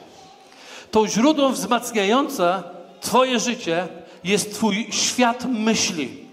[0.90, 2.62] To źródło wzmacniające
[3.00, 3.88] Twoje życie
[4.24, 6.24] jest Twój świat myśli.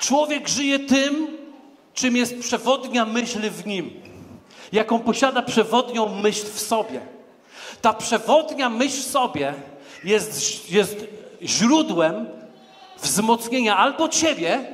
[0.00, 1.28] Człowiek żyje tym,
[1.94, 3.90] czym jest przewodnia myśl w nim,
[4.72, 7.00] jaką posiada przewodnią myśl w sobie.
[7.80, 9.54] Ta przewodnia myśl w sobie
[10.04, 10.96] jest, jest
[11.42, 12.26] źródłem
[13.02, 14.66] wzmocnienia albo ciebie,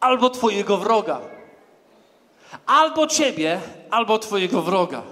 [0.00, 1.20] albo twojego wroga.
[2.66, 5.02] Albo ciebie, albo twojego wroga.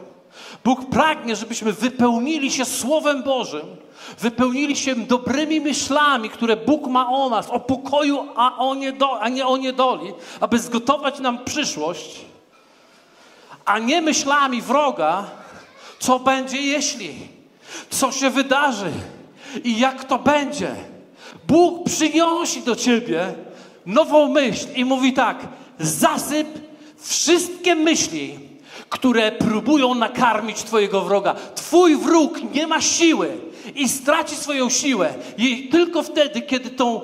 [0.64, 3.76] Bóg pragnie, żebyśmy wypełnili się Słowem Bożym,
[4.18, 9.28] wypełnili się dobrymi myślami, które Bóg ma o nas, o pokoju, a, o niedo, a
[9.28, 12.20] nie o niedoli, aby zgotować nam przyszłość,
[13.64, 15.24] a nie myślami wroga,
[15.98, 17.14] co będzie jeśli,
[17.90, 18.90] co się wydarzy
[19.64, 20.74] i jak to będzie.
[21.46, 23.34] Bóg przynosi do ciebie
[23.86, 25.48] nową myśl i mówi tak:
[25.78, 26.48] zasyp
[26.98, 28.38] wszystkie myśli,
[28.88, 31.34] które próbują nakarmić Twojego wroga.
[31.54, 37.00] Twój wróg nie ma siły i straci swoją siłę i tylko wtedy, kiedy, tą,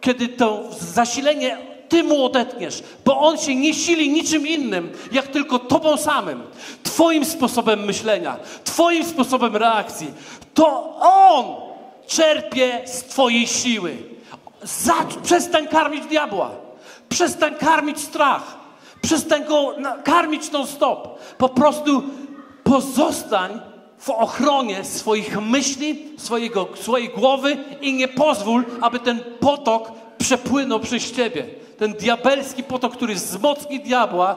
[0.00, 1.58] kiedy to zasilenie
[1.88, 6.42] Ty mu odetniesz, bo on się nie sili niczym innym, jak tylko Tobą samym,
[6.82, 10.06] Twoim sposobem myślenia, Twoim sposobem reakcji.
[10.54, 11.44] To on
[12.06, 13.96] czerpie z Twojej siły.
[14.62, 16.50] Zacz, przestań karmić diabła.
[17.08, 18.56] Przestań karmić strach.
[19.02, 21.18] Przestań go karmić non-stop.
[21.38, 22.02] Po prostu
[22.64, 23.60] pozostań
[23.98, 31.12] w ochronie swoich myśli, swojego, swojej głowy i nie pozwól, aby ten potok przepłynął przez
[31.12, 31.46] ciebie.
[31.78, 34.36] Ten diabelski potok, który wzmocni diabła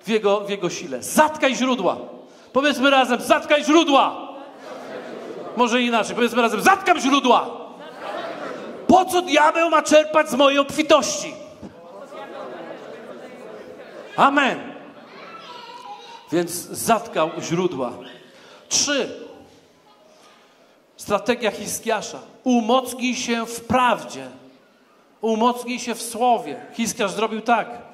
[0.00, 1.02] w jego, w jego sile.
[1.02, 1.96] Zatkaj źródła.
[2.52, 4.28] Powiedzmy razem, zatkaj źródła.
[5.56, 7.50] Może inaczej, powiedzmy razem, zatkam źródła.
[8.86, 11.34] Po co diabeł ma czerpać z mojej obfitości?
[14.16, 14.58] Amen.
[16.32, 17.92] Więc zatkał źródła.
[18.68, 19.28] Trzy.
[20.96, 22.18] Strategia Hiskiasza.
[22.44, 24.26] Umocnij się w prawdzie.
[25.20, 26.60] Umocnij się w słowie.
[26.74, 27.88] Hiskiasz zrobił tak.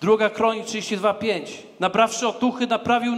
[0.00, 1.42] Druga kronik 32:5.
[1.80, 3.12] Nabrawszy otuchy, naprawił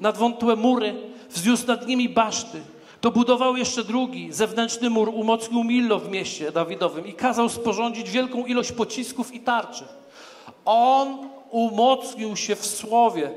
[0.00, 0.94] nadwątłe mury,
[1.30, 2.62] wzniósł nad nimi baszty.
[3.02, 8.72] Dobudował jeszcze drugi, zewnętrzny mur, umocnił Millo w mieście Dawidowym i kazał sporządzić wielką ilość
[8.72, 9.84] pocisków i tarczy.
[10.64, 13.30] On umocnił się w słowie.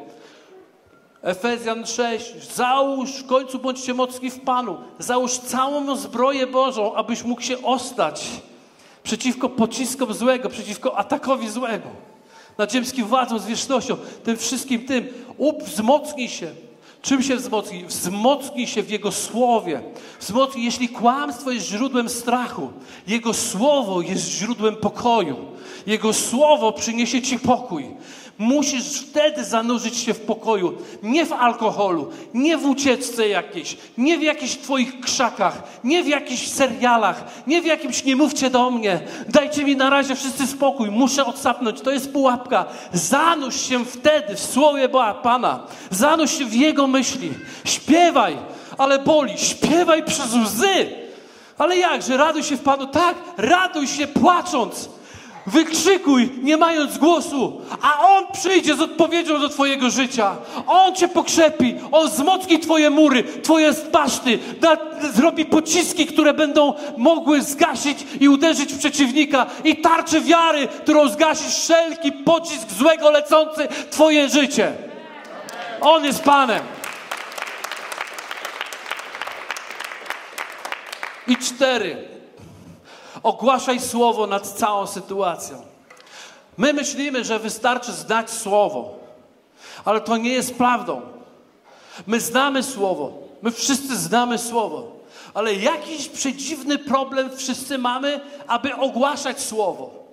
[1.27, 2.53] Efezjan 6.
[2.55, 4.77] Załóż, w końcu bądźcie mocni w Panu.
[4.99, 8.27] Załóż całą zbroję Bożą, abyś mógł się ostać
[9.03, 11.89] przeciwko pociskom złego, przeciwko atakowi złego.
[12.57, 15.07] Nad ziemskim władzą, zwierzchnością, tym wszystkim tym.
[15.65, 16.51] Wzmocnij się.
[17.01, 17.85] Czym się wzmocni?
[17.85, 19.81] Wzmocnij się w Jego Słowie.
[20.55, 22.69] Jeśli kłamstwo jest źródłem strachu,
[23.07, 25.35] Jego Słowo jest źródłem pokoju.
[25.87, 27.95] Jego Słowo przyniesie Ci pokój.
[28.37, 30.77] Musisz wtedy zanurzyć się w pokoju.
[31.03, 36.47] Nie w alkoholu, nie w ucieczce jakiejś, nie w jakichś twoich krzakach, nie w jakichś
[36.47, 38.99] serialach, nie w jakimś nie mówcie do mnie.
[39.29, 41.81] Dajcie mi na razie wszyscy spokój, muszę odsapnąć.
[41.81, 42.65] To jest pułapka.
[42.93, 44.89] Zanurz się wtedy w słowie
[45.23, 45.59] Pana.
[45.91, 47.33] Zanurz się w Jego myśli.
[47.65, 48.37] Śpiewaj,
[48.77, 49.37] ale boli.
[49.37, 50.89] Śpiewaj przez łzy.
[51.57, 52.17] Ale jakże?
[52.17, 52.87] Raduj się w Panu.
[52.87, 54.89] Tak, raduj się płacząc.
[55.47, 60.35] Wykrzykuj, nie mając głosu, a On przyjdzie z odpowiedzią do Twojego życia.
[60.67, 64.77] On Cię pokrzepi, On wzmocni Twoje mury, Twoje baszty, da,
[65.13, 71.49] zrobi pociski, które będą mogły zgasić i uderzyć w przeciwnika i tarczę wiary, którą zgasi
[71.49, 74.73] wszelki pocisk złego lecący Twoje życie.
[75.81, 76.63] On jest Panem.
[81.27, 82.16] I cztery.
[83.23, 85.61] Ogłaszaj słowo nad całą sytuacją.
[86.57, 88.95] My myślimy, że wystarczy znać słowo,
[89.85, 91.01] ale to nie jest prawdą.
[92.07, 94.91] My znamy słowo, my wszyscy znamy słowo,
[95.33, 100.07] ale jakiś przedziwny problem wszyscy mamy, aby ogłaszać słowo.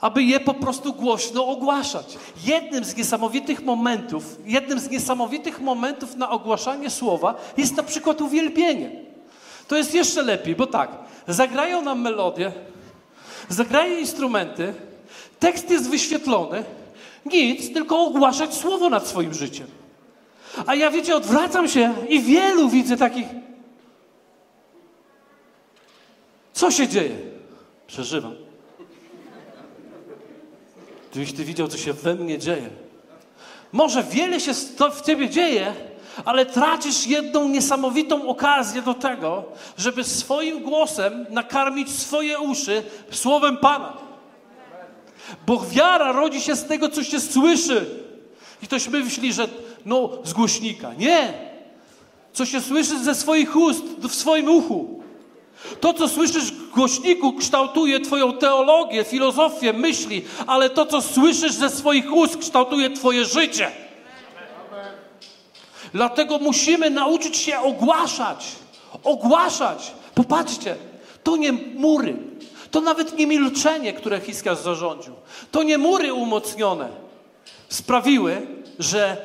[0.00, 2.18] Aby je po prostu głośno ogłaszać.
[2.44, 9.05] Jednym z niesamowitych momentów, jednym z niesamowitych momentów na ogłaszanie słowa jest na przykład uwielbienie.
[9.68, 10.90] To jest jeszcze lepiej, bo tak,
[11.28, 12.52] zagrają nam melodię,
[13.48, 14.74] zagrają instrumenty,
[15.38, 16.64] tekst jest wyświetlony,
[17.26, 19.66] nic, tylko ogłaszać słowo nad swoim życiem.
[20.66, 23.26] A ja wiecie, odwracam się i wielu widzę takich.
[26.52, 27.16] Co się dzieje?
[27.86, 28.34] Przeżywam.
[31.10, 32.68] Gdybyś ty widział, co się we mnie dzieje.
[33.72, 34.52] Może wiele się
[34.94, 35.74] w ciebie dzieje,
[36.24, 39.44] ale tracisz jedną niesamowitą okazję do tego,
[39.76, 43.92] żeby swoim głosem nakarmić swoje uszy słowem Pana.
[45.46, 47.86] Bo wiara rodzi się z tego, co się słyszy.
[48.62, 49.48] I ktoś myśli, że
[49.86, 50.94] no z głośnika.
[50.98, 51.32] Nie.
[52.32, 55.02] Co się słyszy ze swoich ust, w swoim uchu.
[55.80, 61.70] To, co słyszysz w głośniku, kształtuje Twoją teologię, filozofię, myśli, ale to, co słyszysz ze
[61.70, 63.85] swoich ust, kształtuje Twoje życie.
[65.96, 68.46] Dlatego musimy nauczyć się ogłaszać.
[69.04, 69.92] Ogłaszać.
[70.14, 70.76] Popatrzcie,
[71.22, 72.16] to nie mury.
[72.70, 75.14] To nawet nie milczenie, które Hiskiarz zarządził.
[75.50, 76.88] To nie mury umocnione
[77.68, 78.46] sprawiły,
[78.78, 79.16] że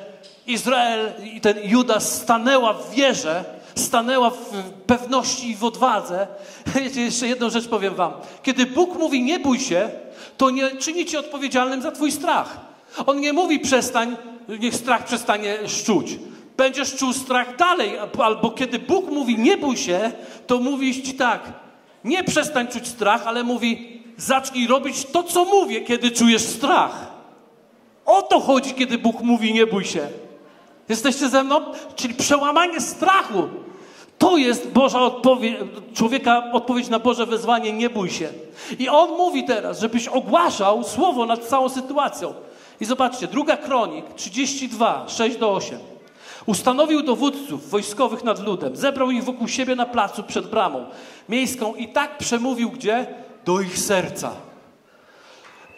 [0.48, 3.44] Izrael i ten Juda stanęła w wierze,
[3.76, 4.50] stanęła w
[4.88, 6.28] pewności i w odwadze.
[6.96, 8.14] Jeszcze jedną rzecz powiem wam.
[8.44, 9.90] Kiedy Bóg mówi nie bój się,
[10.38, 12.60] to nie czyni cię odpowiedzialnym za twój strach.
[13.06, 14.18] On nie mówi przestań,
[14.60, 16.18] niech strach przestanie szczuć
[16.58, 17.92] będziesz czuł strach dalej.
[18.24, 20.12] Albo kiedy Bóg mówi nie bój się,
[20.48, 21.42] to mówi ci tak,
[22.04, 27.12] nie przestań czuć strach, ale mówi zacznij robić to, co mówię, kiedy czujesz strach.
[28.06, 30.08] O to chodzi, kiedy Bóg mówi nie bój się.
[30.90, 31.62] Jesteście ze mną?
[31.96, 33.50] Czyli przełamanie strachu.
[34.18, 35.56] To jest Boża odpowiedź,
[35.94, 38.30] człowieka odpowiedź na Boże wezwanie, nie bój się.
[38.80, 42.34] I on mówi teraz, żebyś ogłaszał słowo nad całą sytuacją.
[42.80, 45.91] I zobaczcie, druga kronik 32, 6 do 8.
[46.46, 50.86] Ustanowił dowódców wojskowych nad ludem, zebrał ich wokół siebie na placu przed bramą
[51.30, 53.08] miejską i tak przemówił gdzie?
[53.46, 54.32] Do ich serca.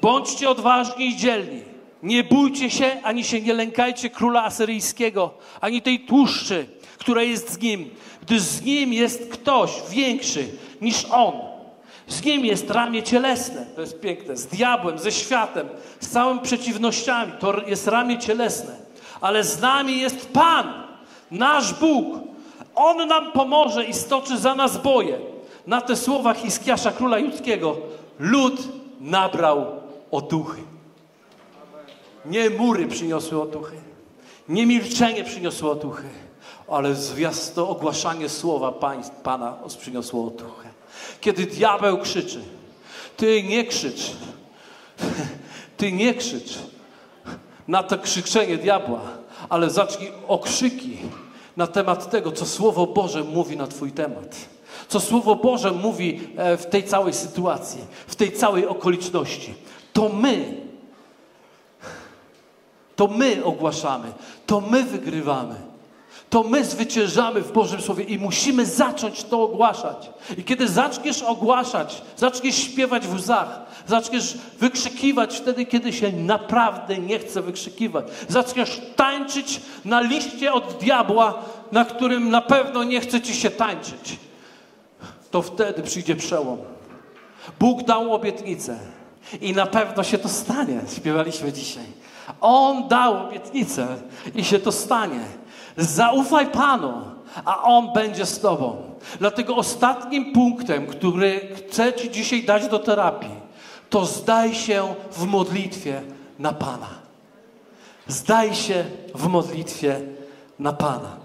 [0.01, 1.61] Bądźcie odważni i dzielni.
[2.03, 6.65] Nie bójcie się, ani się nie lękajcie króla asyryjskiego, ani tej tłuszczy,
[6.97, 7.89] która jest z nim,
[8.21, 10.47] gdyż z nim jest ktoś większy
[10.81, 11.33] niż on.
[12.07, 15.67] Z nim jest ramię cielesne, to jest piękne, z diabłem, ze światem,
[15.99, 18.92] z całym przeciwnościami, to jest ramię cielesne
[19.23, 20.73] ale z nami jest Pan,
[21.31, 22.19] nasz Bóg.
[22.75, 25.19] On nam pomoże i stoczy za nas boje.
[25.67, 27.77] Na te słowa Hiskiasza, króla judzkiego,
[28.19, 28.61] lud
[29.01, 29.65] nabrał
[30.11, 30.61] otuchy.
[32.25, 33.75] Nie mury przyniosły otuchy,
[34.49, 36.09] nie milczenie przyniosło otuchy,
[36.67, 38.71] ale zwiasto ogłaszanie słowa
[39.23, 40.69] Pana przyniosło otuchę.
[41.21, 42.41] Kiedy diabeł krzyczy,
[43.17, 44.11] ty nie krzycz,
[45.77, 46.59] ty nie krzycz,
[47.67, 49.01] na to krzyczenie diabła,
[49.49, 50.97] ale zacznij okrzyki
[51.57, 54.35] na temat tego, co Słowo Boże mówi na Twój temat.
[54.87, 59.53] Co Słowo Boże mówi e, w tej całej sytuacji, w tej całej okoliczności.
[59.93, 60.61] To my,
[62.95, 64.11] to my ogłaszamy,
[64.45, 65.72] to my wygrywamy
[66.29, 70.09] to my zwyciężamy w Bożym Słowie i musimy zacząć to ogłaszać.
[70.37, 77.19] I kiedy zaczniesz ogłaszać, zaczniesz śpiewać w łzach, zaczniesz wykrzykiwać wtedy, kiedy się naprawdę nie
[77.19, 83.35] chce wykrzykiwać, zaczniesz tańczyć na liście od diabła, na którym na pewno nie chce ci
[83.35, 84.17] się tańczyć,
[85.31, 86.57] to wtedy przyjdzie przełom.
[87.59, 88.79] Bóg dał obietnicę
[89.41, 90.81] i na pewno się to stanie.
[90.95, 91.85] Śpiewaliśmy dzisiaj.
[92.41, 93.87] On dał obietnicę
[94.35, 95.25] i się to stanie.
[95.77, 96.93] Zaufaj Panu,
[97.45, 98.77] a On będzie z Tobą.
[99.19, 103.35] Dlatego ostatnim punktem, który chcę Ci dzisiaj dać do terapii,
[103.89, 106.01] to zdaj się w modlitwie
[106.39, 106.89] na Pana.
[108.07, 110.01] Zdaj się w modlitwie
[110.59, 111.17] na Pana.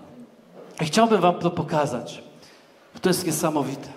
[0.80, 2.22] I chciałbym Wam to pokazać.
[3.01, 3.88] To jest niesamowite.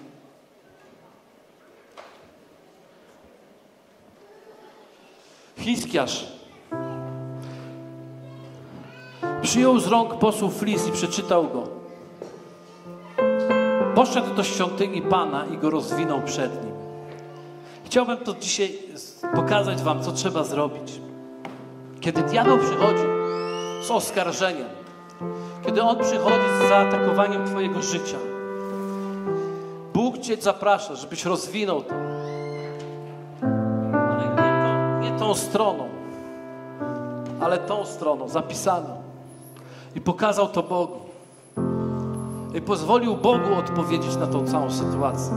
[5.58, 6.41] Hiskiarz
[9.42, 11.64] przyjął z rąk posłów list i przeczytał go.
[13.96, 16.74] Poszedł do świątyni Pana i go rozwinął przed nim.
[17.86, 18.80] Chciałbym to dzisiaj
[19.36, 21.02] pokazać Wam, co trzeba zrobić.
[22.02, 23.04] Kiedy diabeł przychodzi
[23.82, 24.68] z oskarżeniem,
[25.66, 28.18] kiedy on przychodzi z zaatakowaniem Twojego życia,
[29.94, 31.94] Bóg Cię zaprasza, żebyś rozwinął to.
[33.92, 35.90] Ale nie, to, nie tą stroną,
[37.42, 39.01] ale tą stroną, zapisaną.
[39.96, 41.00] I pokazał to Bogu.
[42.56, 45.34] I pozwolił Bogu odpowiedzieć na tą całą sytuację.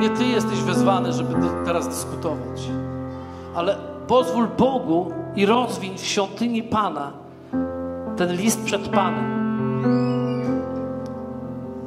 [0.00, 2.60] Nie Ty jesteś wezwany, żeby teraz dyskutować,
[3.54, 3.76] ale
[4.08, 7.12] pozwól Bogu i rozwiń w świątyni Pana
[8.16, 9.36] ten list przed Panem.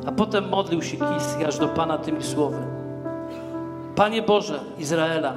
[0.08, 0.98] A potem modlił się
[1.48, 2.58] aż do Pana tymi słowy.
[3.96, 5.34] Panie Boże Izraela,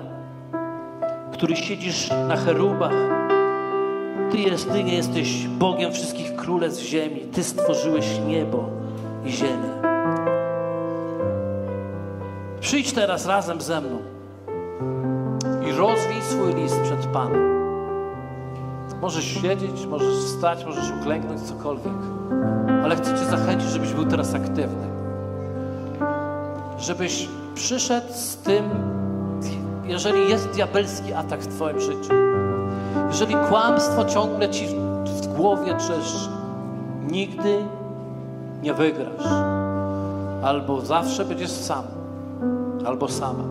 [1.33, 2.93] który siedzisz na cherubach,
[4.33, 7.21] Ty, jest, Ty jesteś Bogiem wszystkich królestw ziemi.
[7.21, 8.65] Ty stworzyłeś niebo
[9.25, 9.69] i ziemię.
[12.61, 13.99] Przyjdź teraz razem ze mną
[15.69, 17.53] i rozwij swój list przed Panem.
[19.01, 21.93] Możesz siedzieć, możesz wstać, możesz uklęknąć, cokolwiek.
[22.85, 24.87] Ale chcę Cię zachęcić, żebyś był teraz aktywny.
[26.79, 28.65] Żebyś przyszedł z tym,
[29.85, 32.32] jeżeli jest diabelski atak w Twoim życiu.
[33.09, 34.67] Jeżeli kłamstwo ciągle Ci
[35.05, 36.29] w głowie trzeszczy,
[37.11, 37.59] nigdy
[38.63, 39.27] nie wygrasz.
[40.43, 41.85] Albo zawsze będziesz sam,
[42.87, 43.45] albo sama.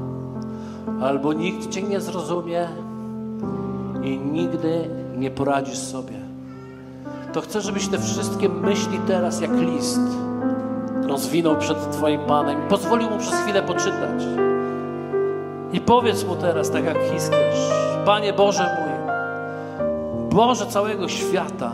[1.01, 2.67] Albo nikt Cię nie zrozumie
[4.03, 6.13] i nigdy nie poradzisz sobie.
[7.33, 10.01] To chcę, żebyś te wszystkie myśli teraz jak list
[11.07, 14.23] rozwinął przed Twoim Panem i pozwolił Mu przez chwilę poczytać.
[15.73, 17.71] I powiedz Mu teraz, tak jak Hiskiarz,
[18.05, 18.90] Panie Boże mój,
[20.31, 21.71] Boże całego świata,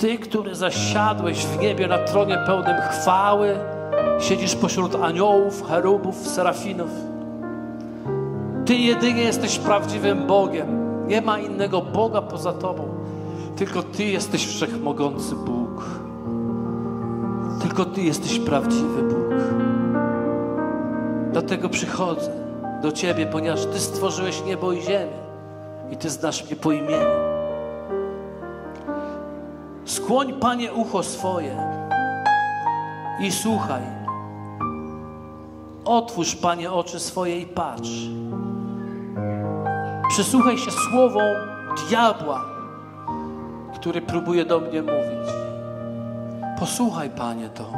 [0.00, 3.56] Ty, który zasiadłeś w niebie na tronie pełnym chwały,
[4.20, 6.90] siedzisz pośród aniołów, cherubów, serafinów.
[8.66, 10.66] Ty jedynie jesteś prawdziwym Bogiem.
[11.06, 12.88] Nie ma innego Boga poza Tobą.
[13.56, 15.84] Tylko Ty jesteś wszechmogący Bóg.
[17.62, 19.34] Tylko Ty jesteś prawdziwy Bóg.
[21.32, 22.30] Dlatego przychodzę
[22.82, 25.27] do Ciebie, ponieważ Ty stworzyłeś niebo i ziemię
[25.90, 27.28] i Ty znasz mnie po imieniu.
[29.84, 31.56] Skłoń, Panie, ucho swoje
[33.20, 33.82] i słuchaj.
[35.84, 37.90] Otwórz, Panie, oczy swoje i patrz.
[40.08, 41.34] Przysłuchaj się słowom
[41.88, 42.44] diabła,
[43.74, 45.32] który próbuje do mnie mówić.
[46.58, 47.72] Posłuchaj, Panie, to.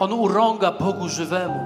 [0.00, 1.60] On urąga Bogu żywemu,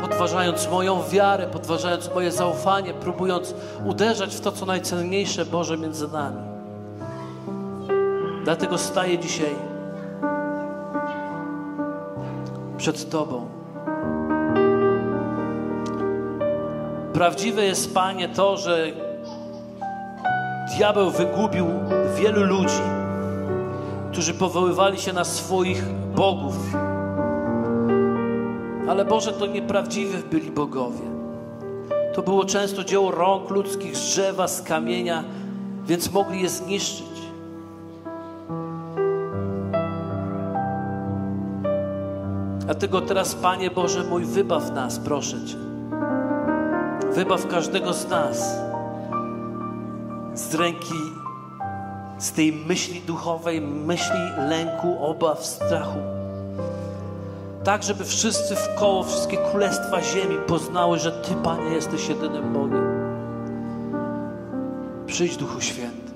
[0.00, 6.42] podważając moją wiarę, podważając moje zaufanie, próbując uderzać w to, co najcenniejsze Boże między nami.
[8.44, 9.54] Dlatego staję dzisiaj
[12.76, 13.46] przed Tobą.
[17.12, 18.86] Prawdziwe jest, Panie, to, że
[20.76, 21.66] diabeł wygubił
[22.16, 22.82] wielu ludzi,
[24.12, 25.84] którzy powoływali się na swoich
[26.14, 26.56] bogów.
[28.90, 31.10] Ale Boże, to nieprawdziwi byli bogowie.
[32.14, 35.24] To było często dzieło rąk ludzkich, z drzewa, z kamienia,
[35.86, 37.06] więc mogli je zniszczyć.
[42.58, 45.56] Dlatego teraz, Panie Boże mój, wybaw nas, proszę Cię.
[47.14, 48.58] Wybaw każdego z nas
[50.34, 51.00] z ręki,
[52.18, 56.09] z tej myśli duchowej, myśli lęku, obaw, strachu.
[57.64, 62.90] Tak, żeby wszyscy w koło, wszystkie królestwa ziemi poznały, że Ty, Panie, jesteś jedynym Bogiem.
[65.06, 66.09] Przyjdź, Duchu Święty.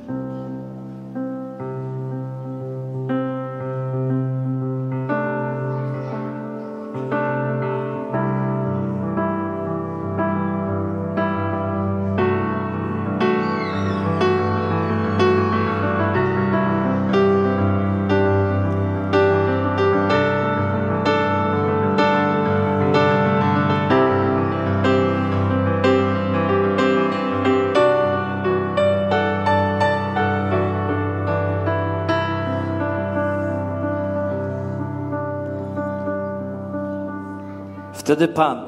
[38.05, 38.65] Wtedy Pan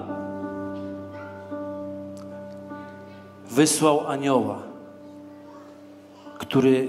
[3.51, 4.63] wysłał anioła,
[6.39, 6.89] który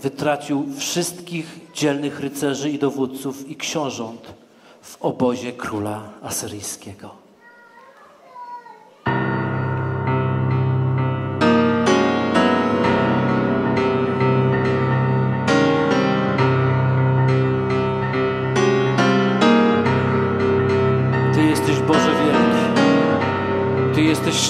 [0.00, 4.34] wytracił wszystkich dzielnych rycerzy i dowódców i książąt
[4.82, 7.27] w obozie króla asyryjskiego.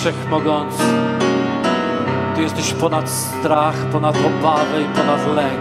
[0.01, 0.83] Wszechmogący.
[2.35, 5.61] Ty jesteś ponad strach, ponad obawę i ponad lęk.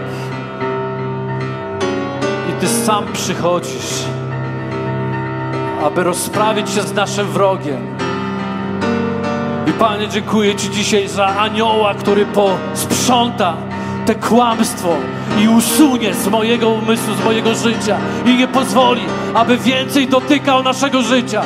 [2.50, 4.08] I Ty sam przychodzisz
[5.84, 7.96] aby rozprawić się z naszym wrogiem.
[9.66, 13.56] I Panie, dziękuję Ci dzisiaj za anioła, który posprząta
[14.06, 14.88] te kłamstwo
[15.40, 19.02] i usunie z mojego umysłu, z mojego życia i nie pozwoli,
[19.34, 21.42] aby więcej dotykał naszego życia.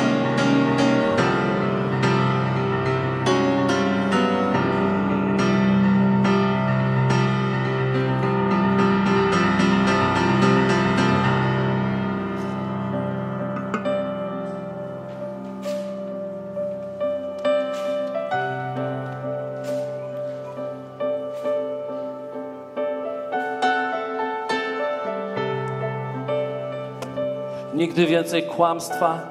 [27.83, 29.21] Nigdy więcej kłamstwa,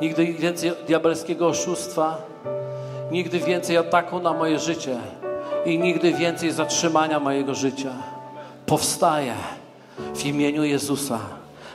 [0.00, 2.16] nigdy więcej diabelskiego oszustwa,
[3.10, 4.96] nigdy więcej ataku na moje życie
[5.64, 7.90] i nigdy więcej zatrzymania mojego życia.
[8.66, 9.34] Powstaje
[10.14, 11.18] w imieniu Jezusa,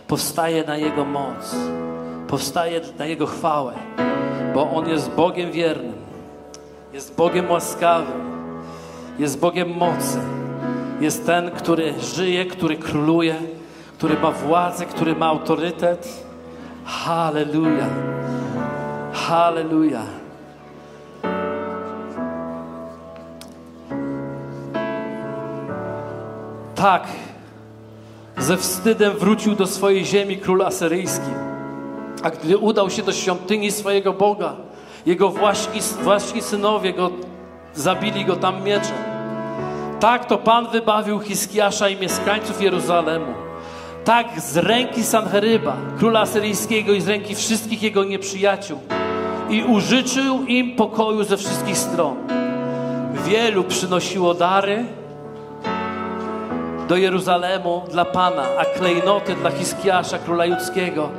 [0.07, 1.55] powstaje na Jego moc,
[2.27, 3.73] powstaje na Jego chwałę,
[4.53, 5.95] bo On jest Bogiem wiernym,
[6.93, 8.21] jest Bogiem łaskawym,
[9.19, 10.19] jest Bogiem mocy,
[11.01, 13.56] jest ten, który żyje, który króluje
[13.97, 16.25] który ma władzę, który ma autorytet.
[16.85, 17.85] Halleluja.
[19.13, 20.01] Halleluja.
[26.75, 27.07] Tak,
[28.37, 31.31] ze wstydem wrócił do swojej ziemi król asyryjski.
[32.23, 34.55] A gdy udał się do świątyni swojego Boga,
[35.05, 37.11] jego właśnie, właśnie synowie go
[37.73, 38.97] zabili go tam mieczem.
[39.99, 43.46] Tak to Pan wybawił Hiskiasza i mieszkańców Jeruzalemu
[44.07, 48.79] tak z ręki Sanheryba, króla asyryjskiego i z ręki wszystkich jego nieprzyjaciół
[49.49, 52.15] i użyczył im pokoju ze wszystkich stron.
[53.13, 54.85] Wielu przynosiło dary
[56.87, 61.09] do Jeruzalemu dla Pana, a klejnoty dla Hiskiasza, króla judzkiego.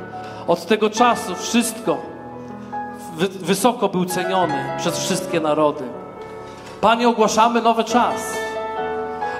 [0.47, 1.97] Od tego czasu wszystko
[3.41, 5.83] wysoko był ceniony przez wszystkie narody.
[6.81, 8.37] Panie, ogłaszamy nowy czas.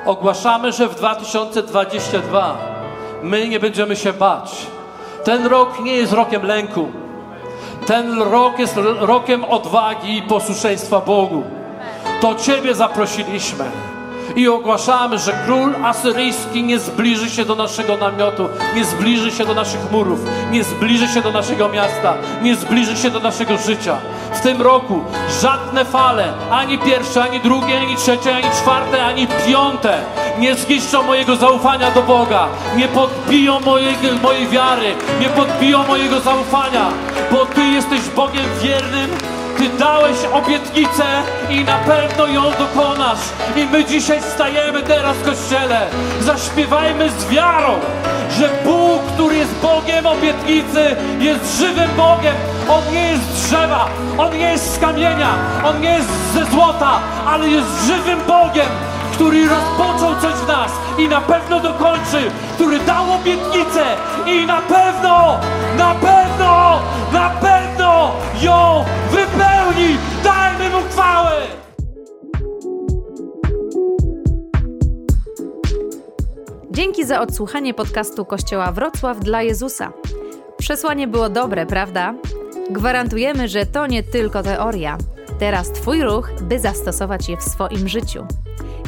[0.05, 2.78] Ogłaszamy, że w 2022
[3.23, 4.67] my nie będziemy się bać.
[5.23, 6.87] Ten rok nie jest rokiem lęku.
[7.87, 11.43] Ten rok jest rokiem odwagi i posłuszeństwa Bogu.
[12.21, 13.65] To Ciebie zaprosiliśmy
[14.35, 19.53] i ogłaszamy, że król asyryjski nie zbliży się do naszego namiotu, nie zbliży się do
[19.53, 20.19] naszych murów,
[20.51, 23.97] nie zbliży się do naszego miasta, nie zbliży się do naszego życia.
[24.33, 25.01] W tym roku
[25.41, 29.97] żadne fale, ani pierwsze, ani drugie, ani trzecie, ani czwarte, ani piąte
[30.39, 36.87] nie zniszczą mojego zaufania do Boga, nie podbiją mojej, mojej wiary, nie podbiją mojego zaufania,
[37.31, 39.09] bo Ty jesteś Bogiem wiernym,
[39.57, 41.05] ty dałeś obietnicę
[41.49, 43.19] i na pewno ją dokonasz.
[43.55, 45.87] I my dzisiaj stajemy teraz w kościele.
[46.21, 47.79] Zaśpiewajmy z wiarą,
[48.37, 52.35] że Bóg, który jest Bogiem obietnicy, jest żywym Bogiem.
[52.69, 55.33] On nie jest z drzewa, On nie jest z kamienia,
[55.65, 58.69] On nie jest ze złota, ale jest żywym Bogiem,
[59.11, 63.85] który rozpoczął coś w nas i na pewno dokończy, który dał obietnicę
[64.25, 65.39] i na pewno,
[65.77, 66.79] na pewno,
[67.13, 69.97] na pewno ją wypełni.
[70.23, 71.31] Dajmy mu chwałę!
[76.71, 79.91] Dzięki za odsłuchanie podcastu Kościoła Wrocław dla Jezusa.
[80.57, 82.13] Przesłanie było dobre, prawda?
[82.69, 84.97] Gwarantujemy, że to nie tylko teoria.
[85.39, 88.25] Teraz Twój ruch, by zastosować je w swoim życiu.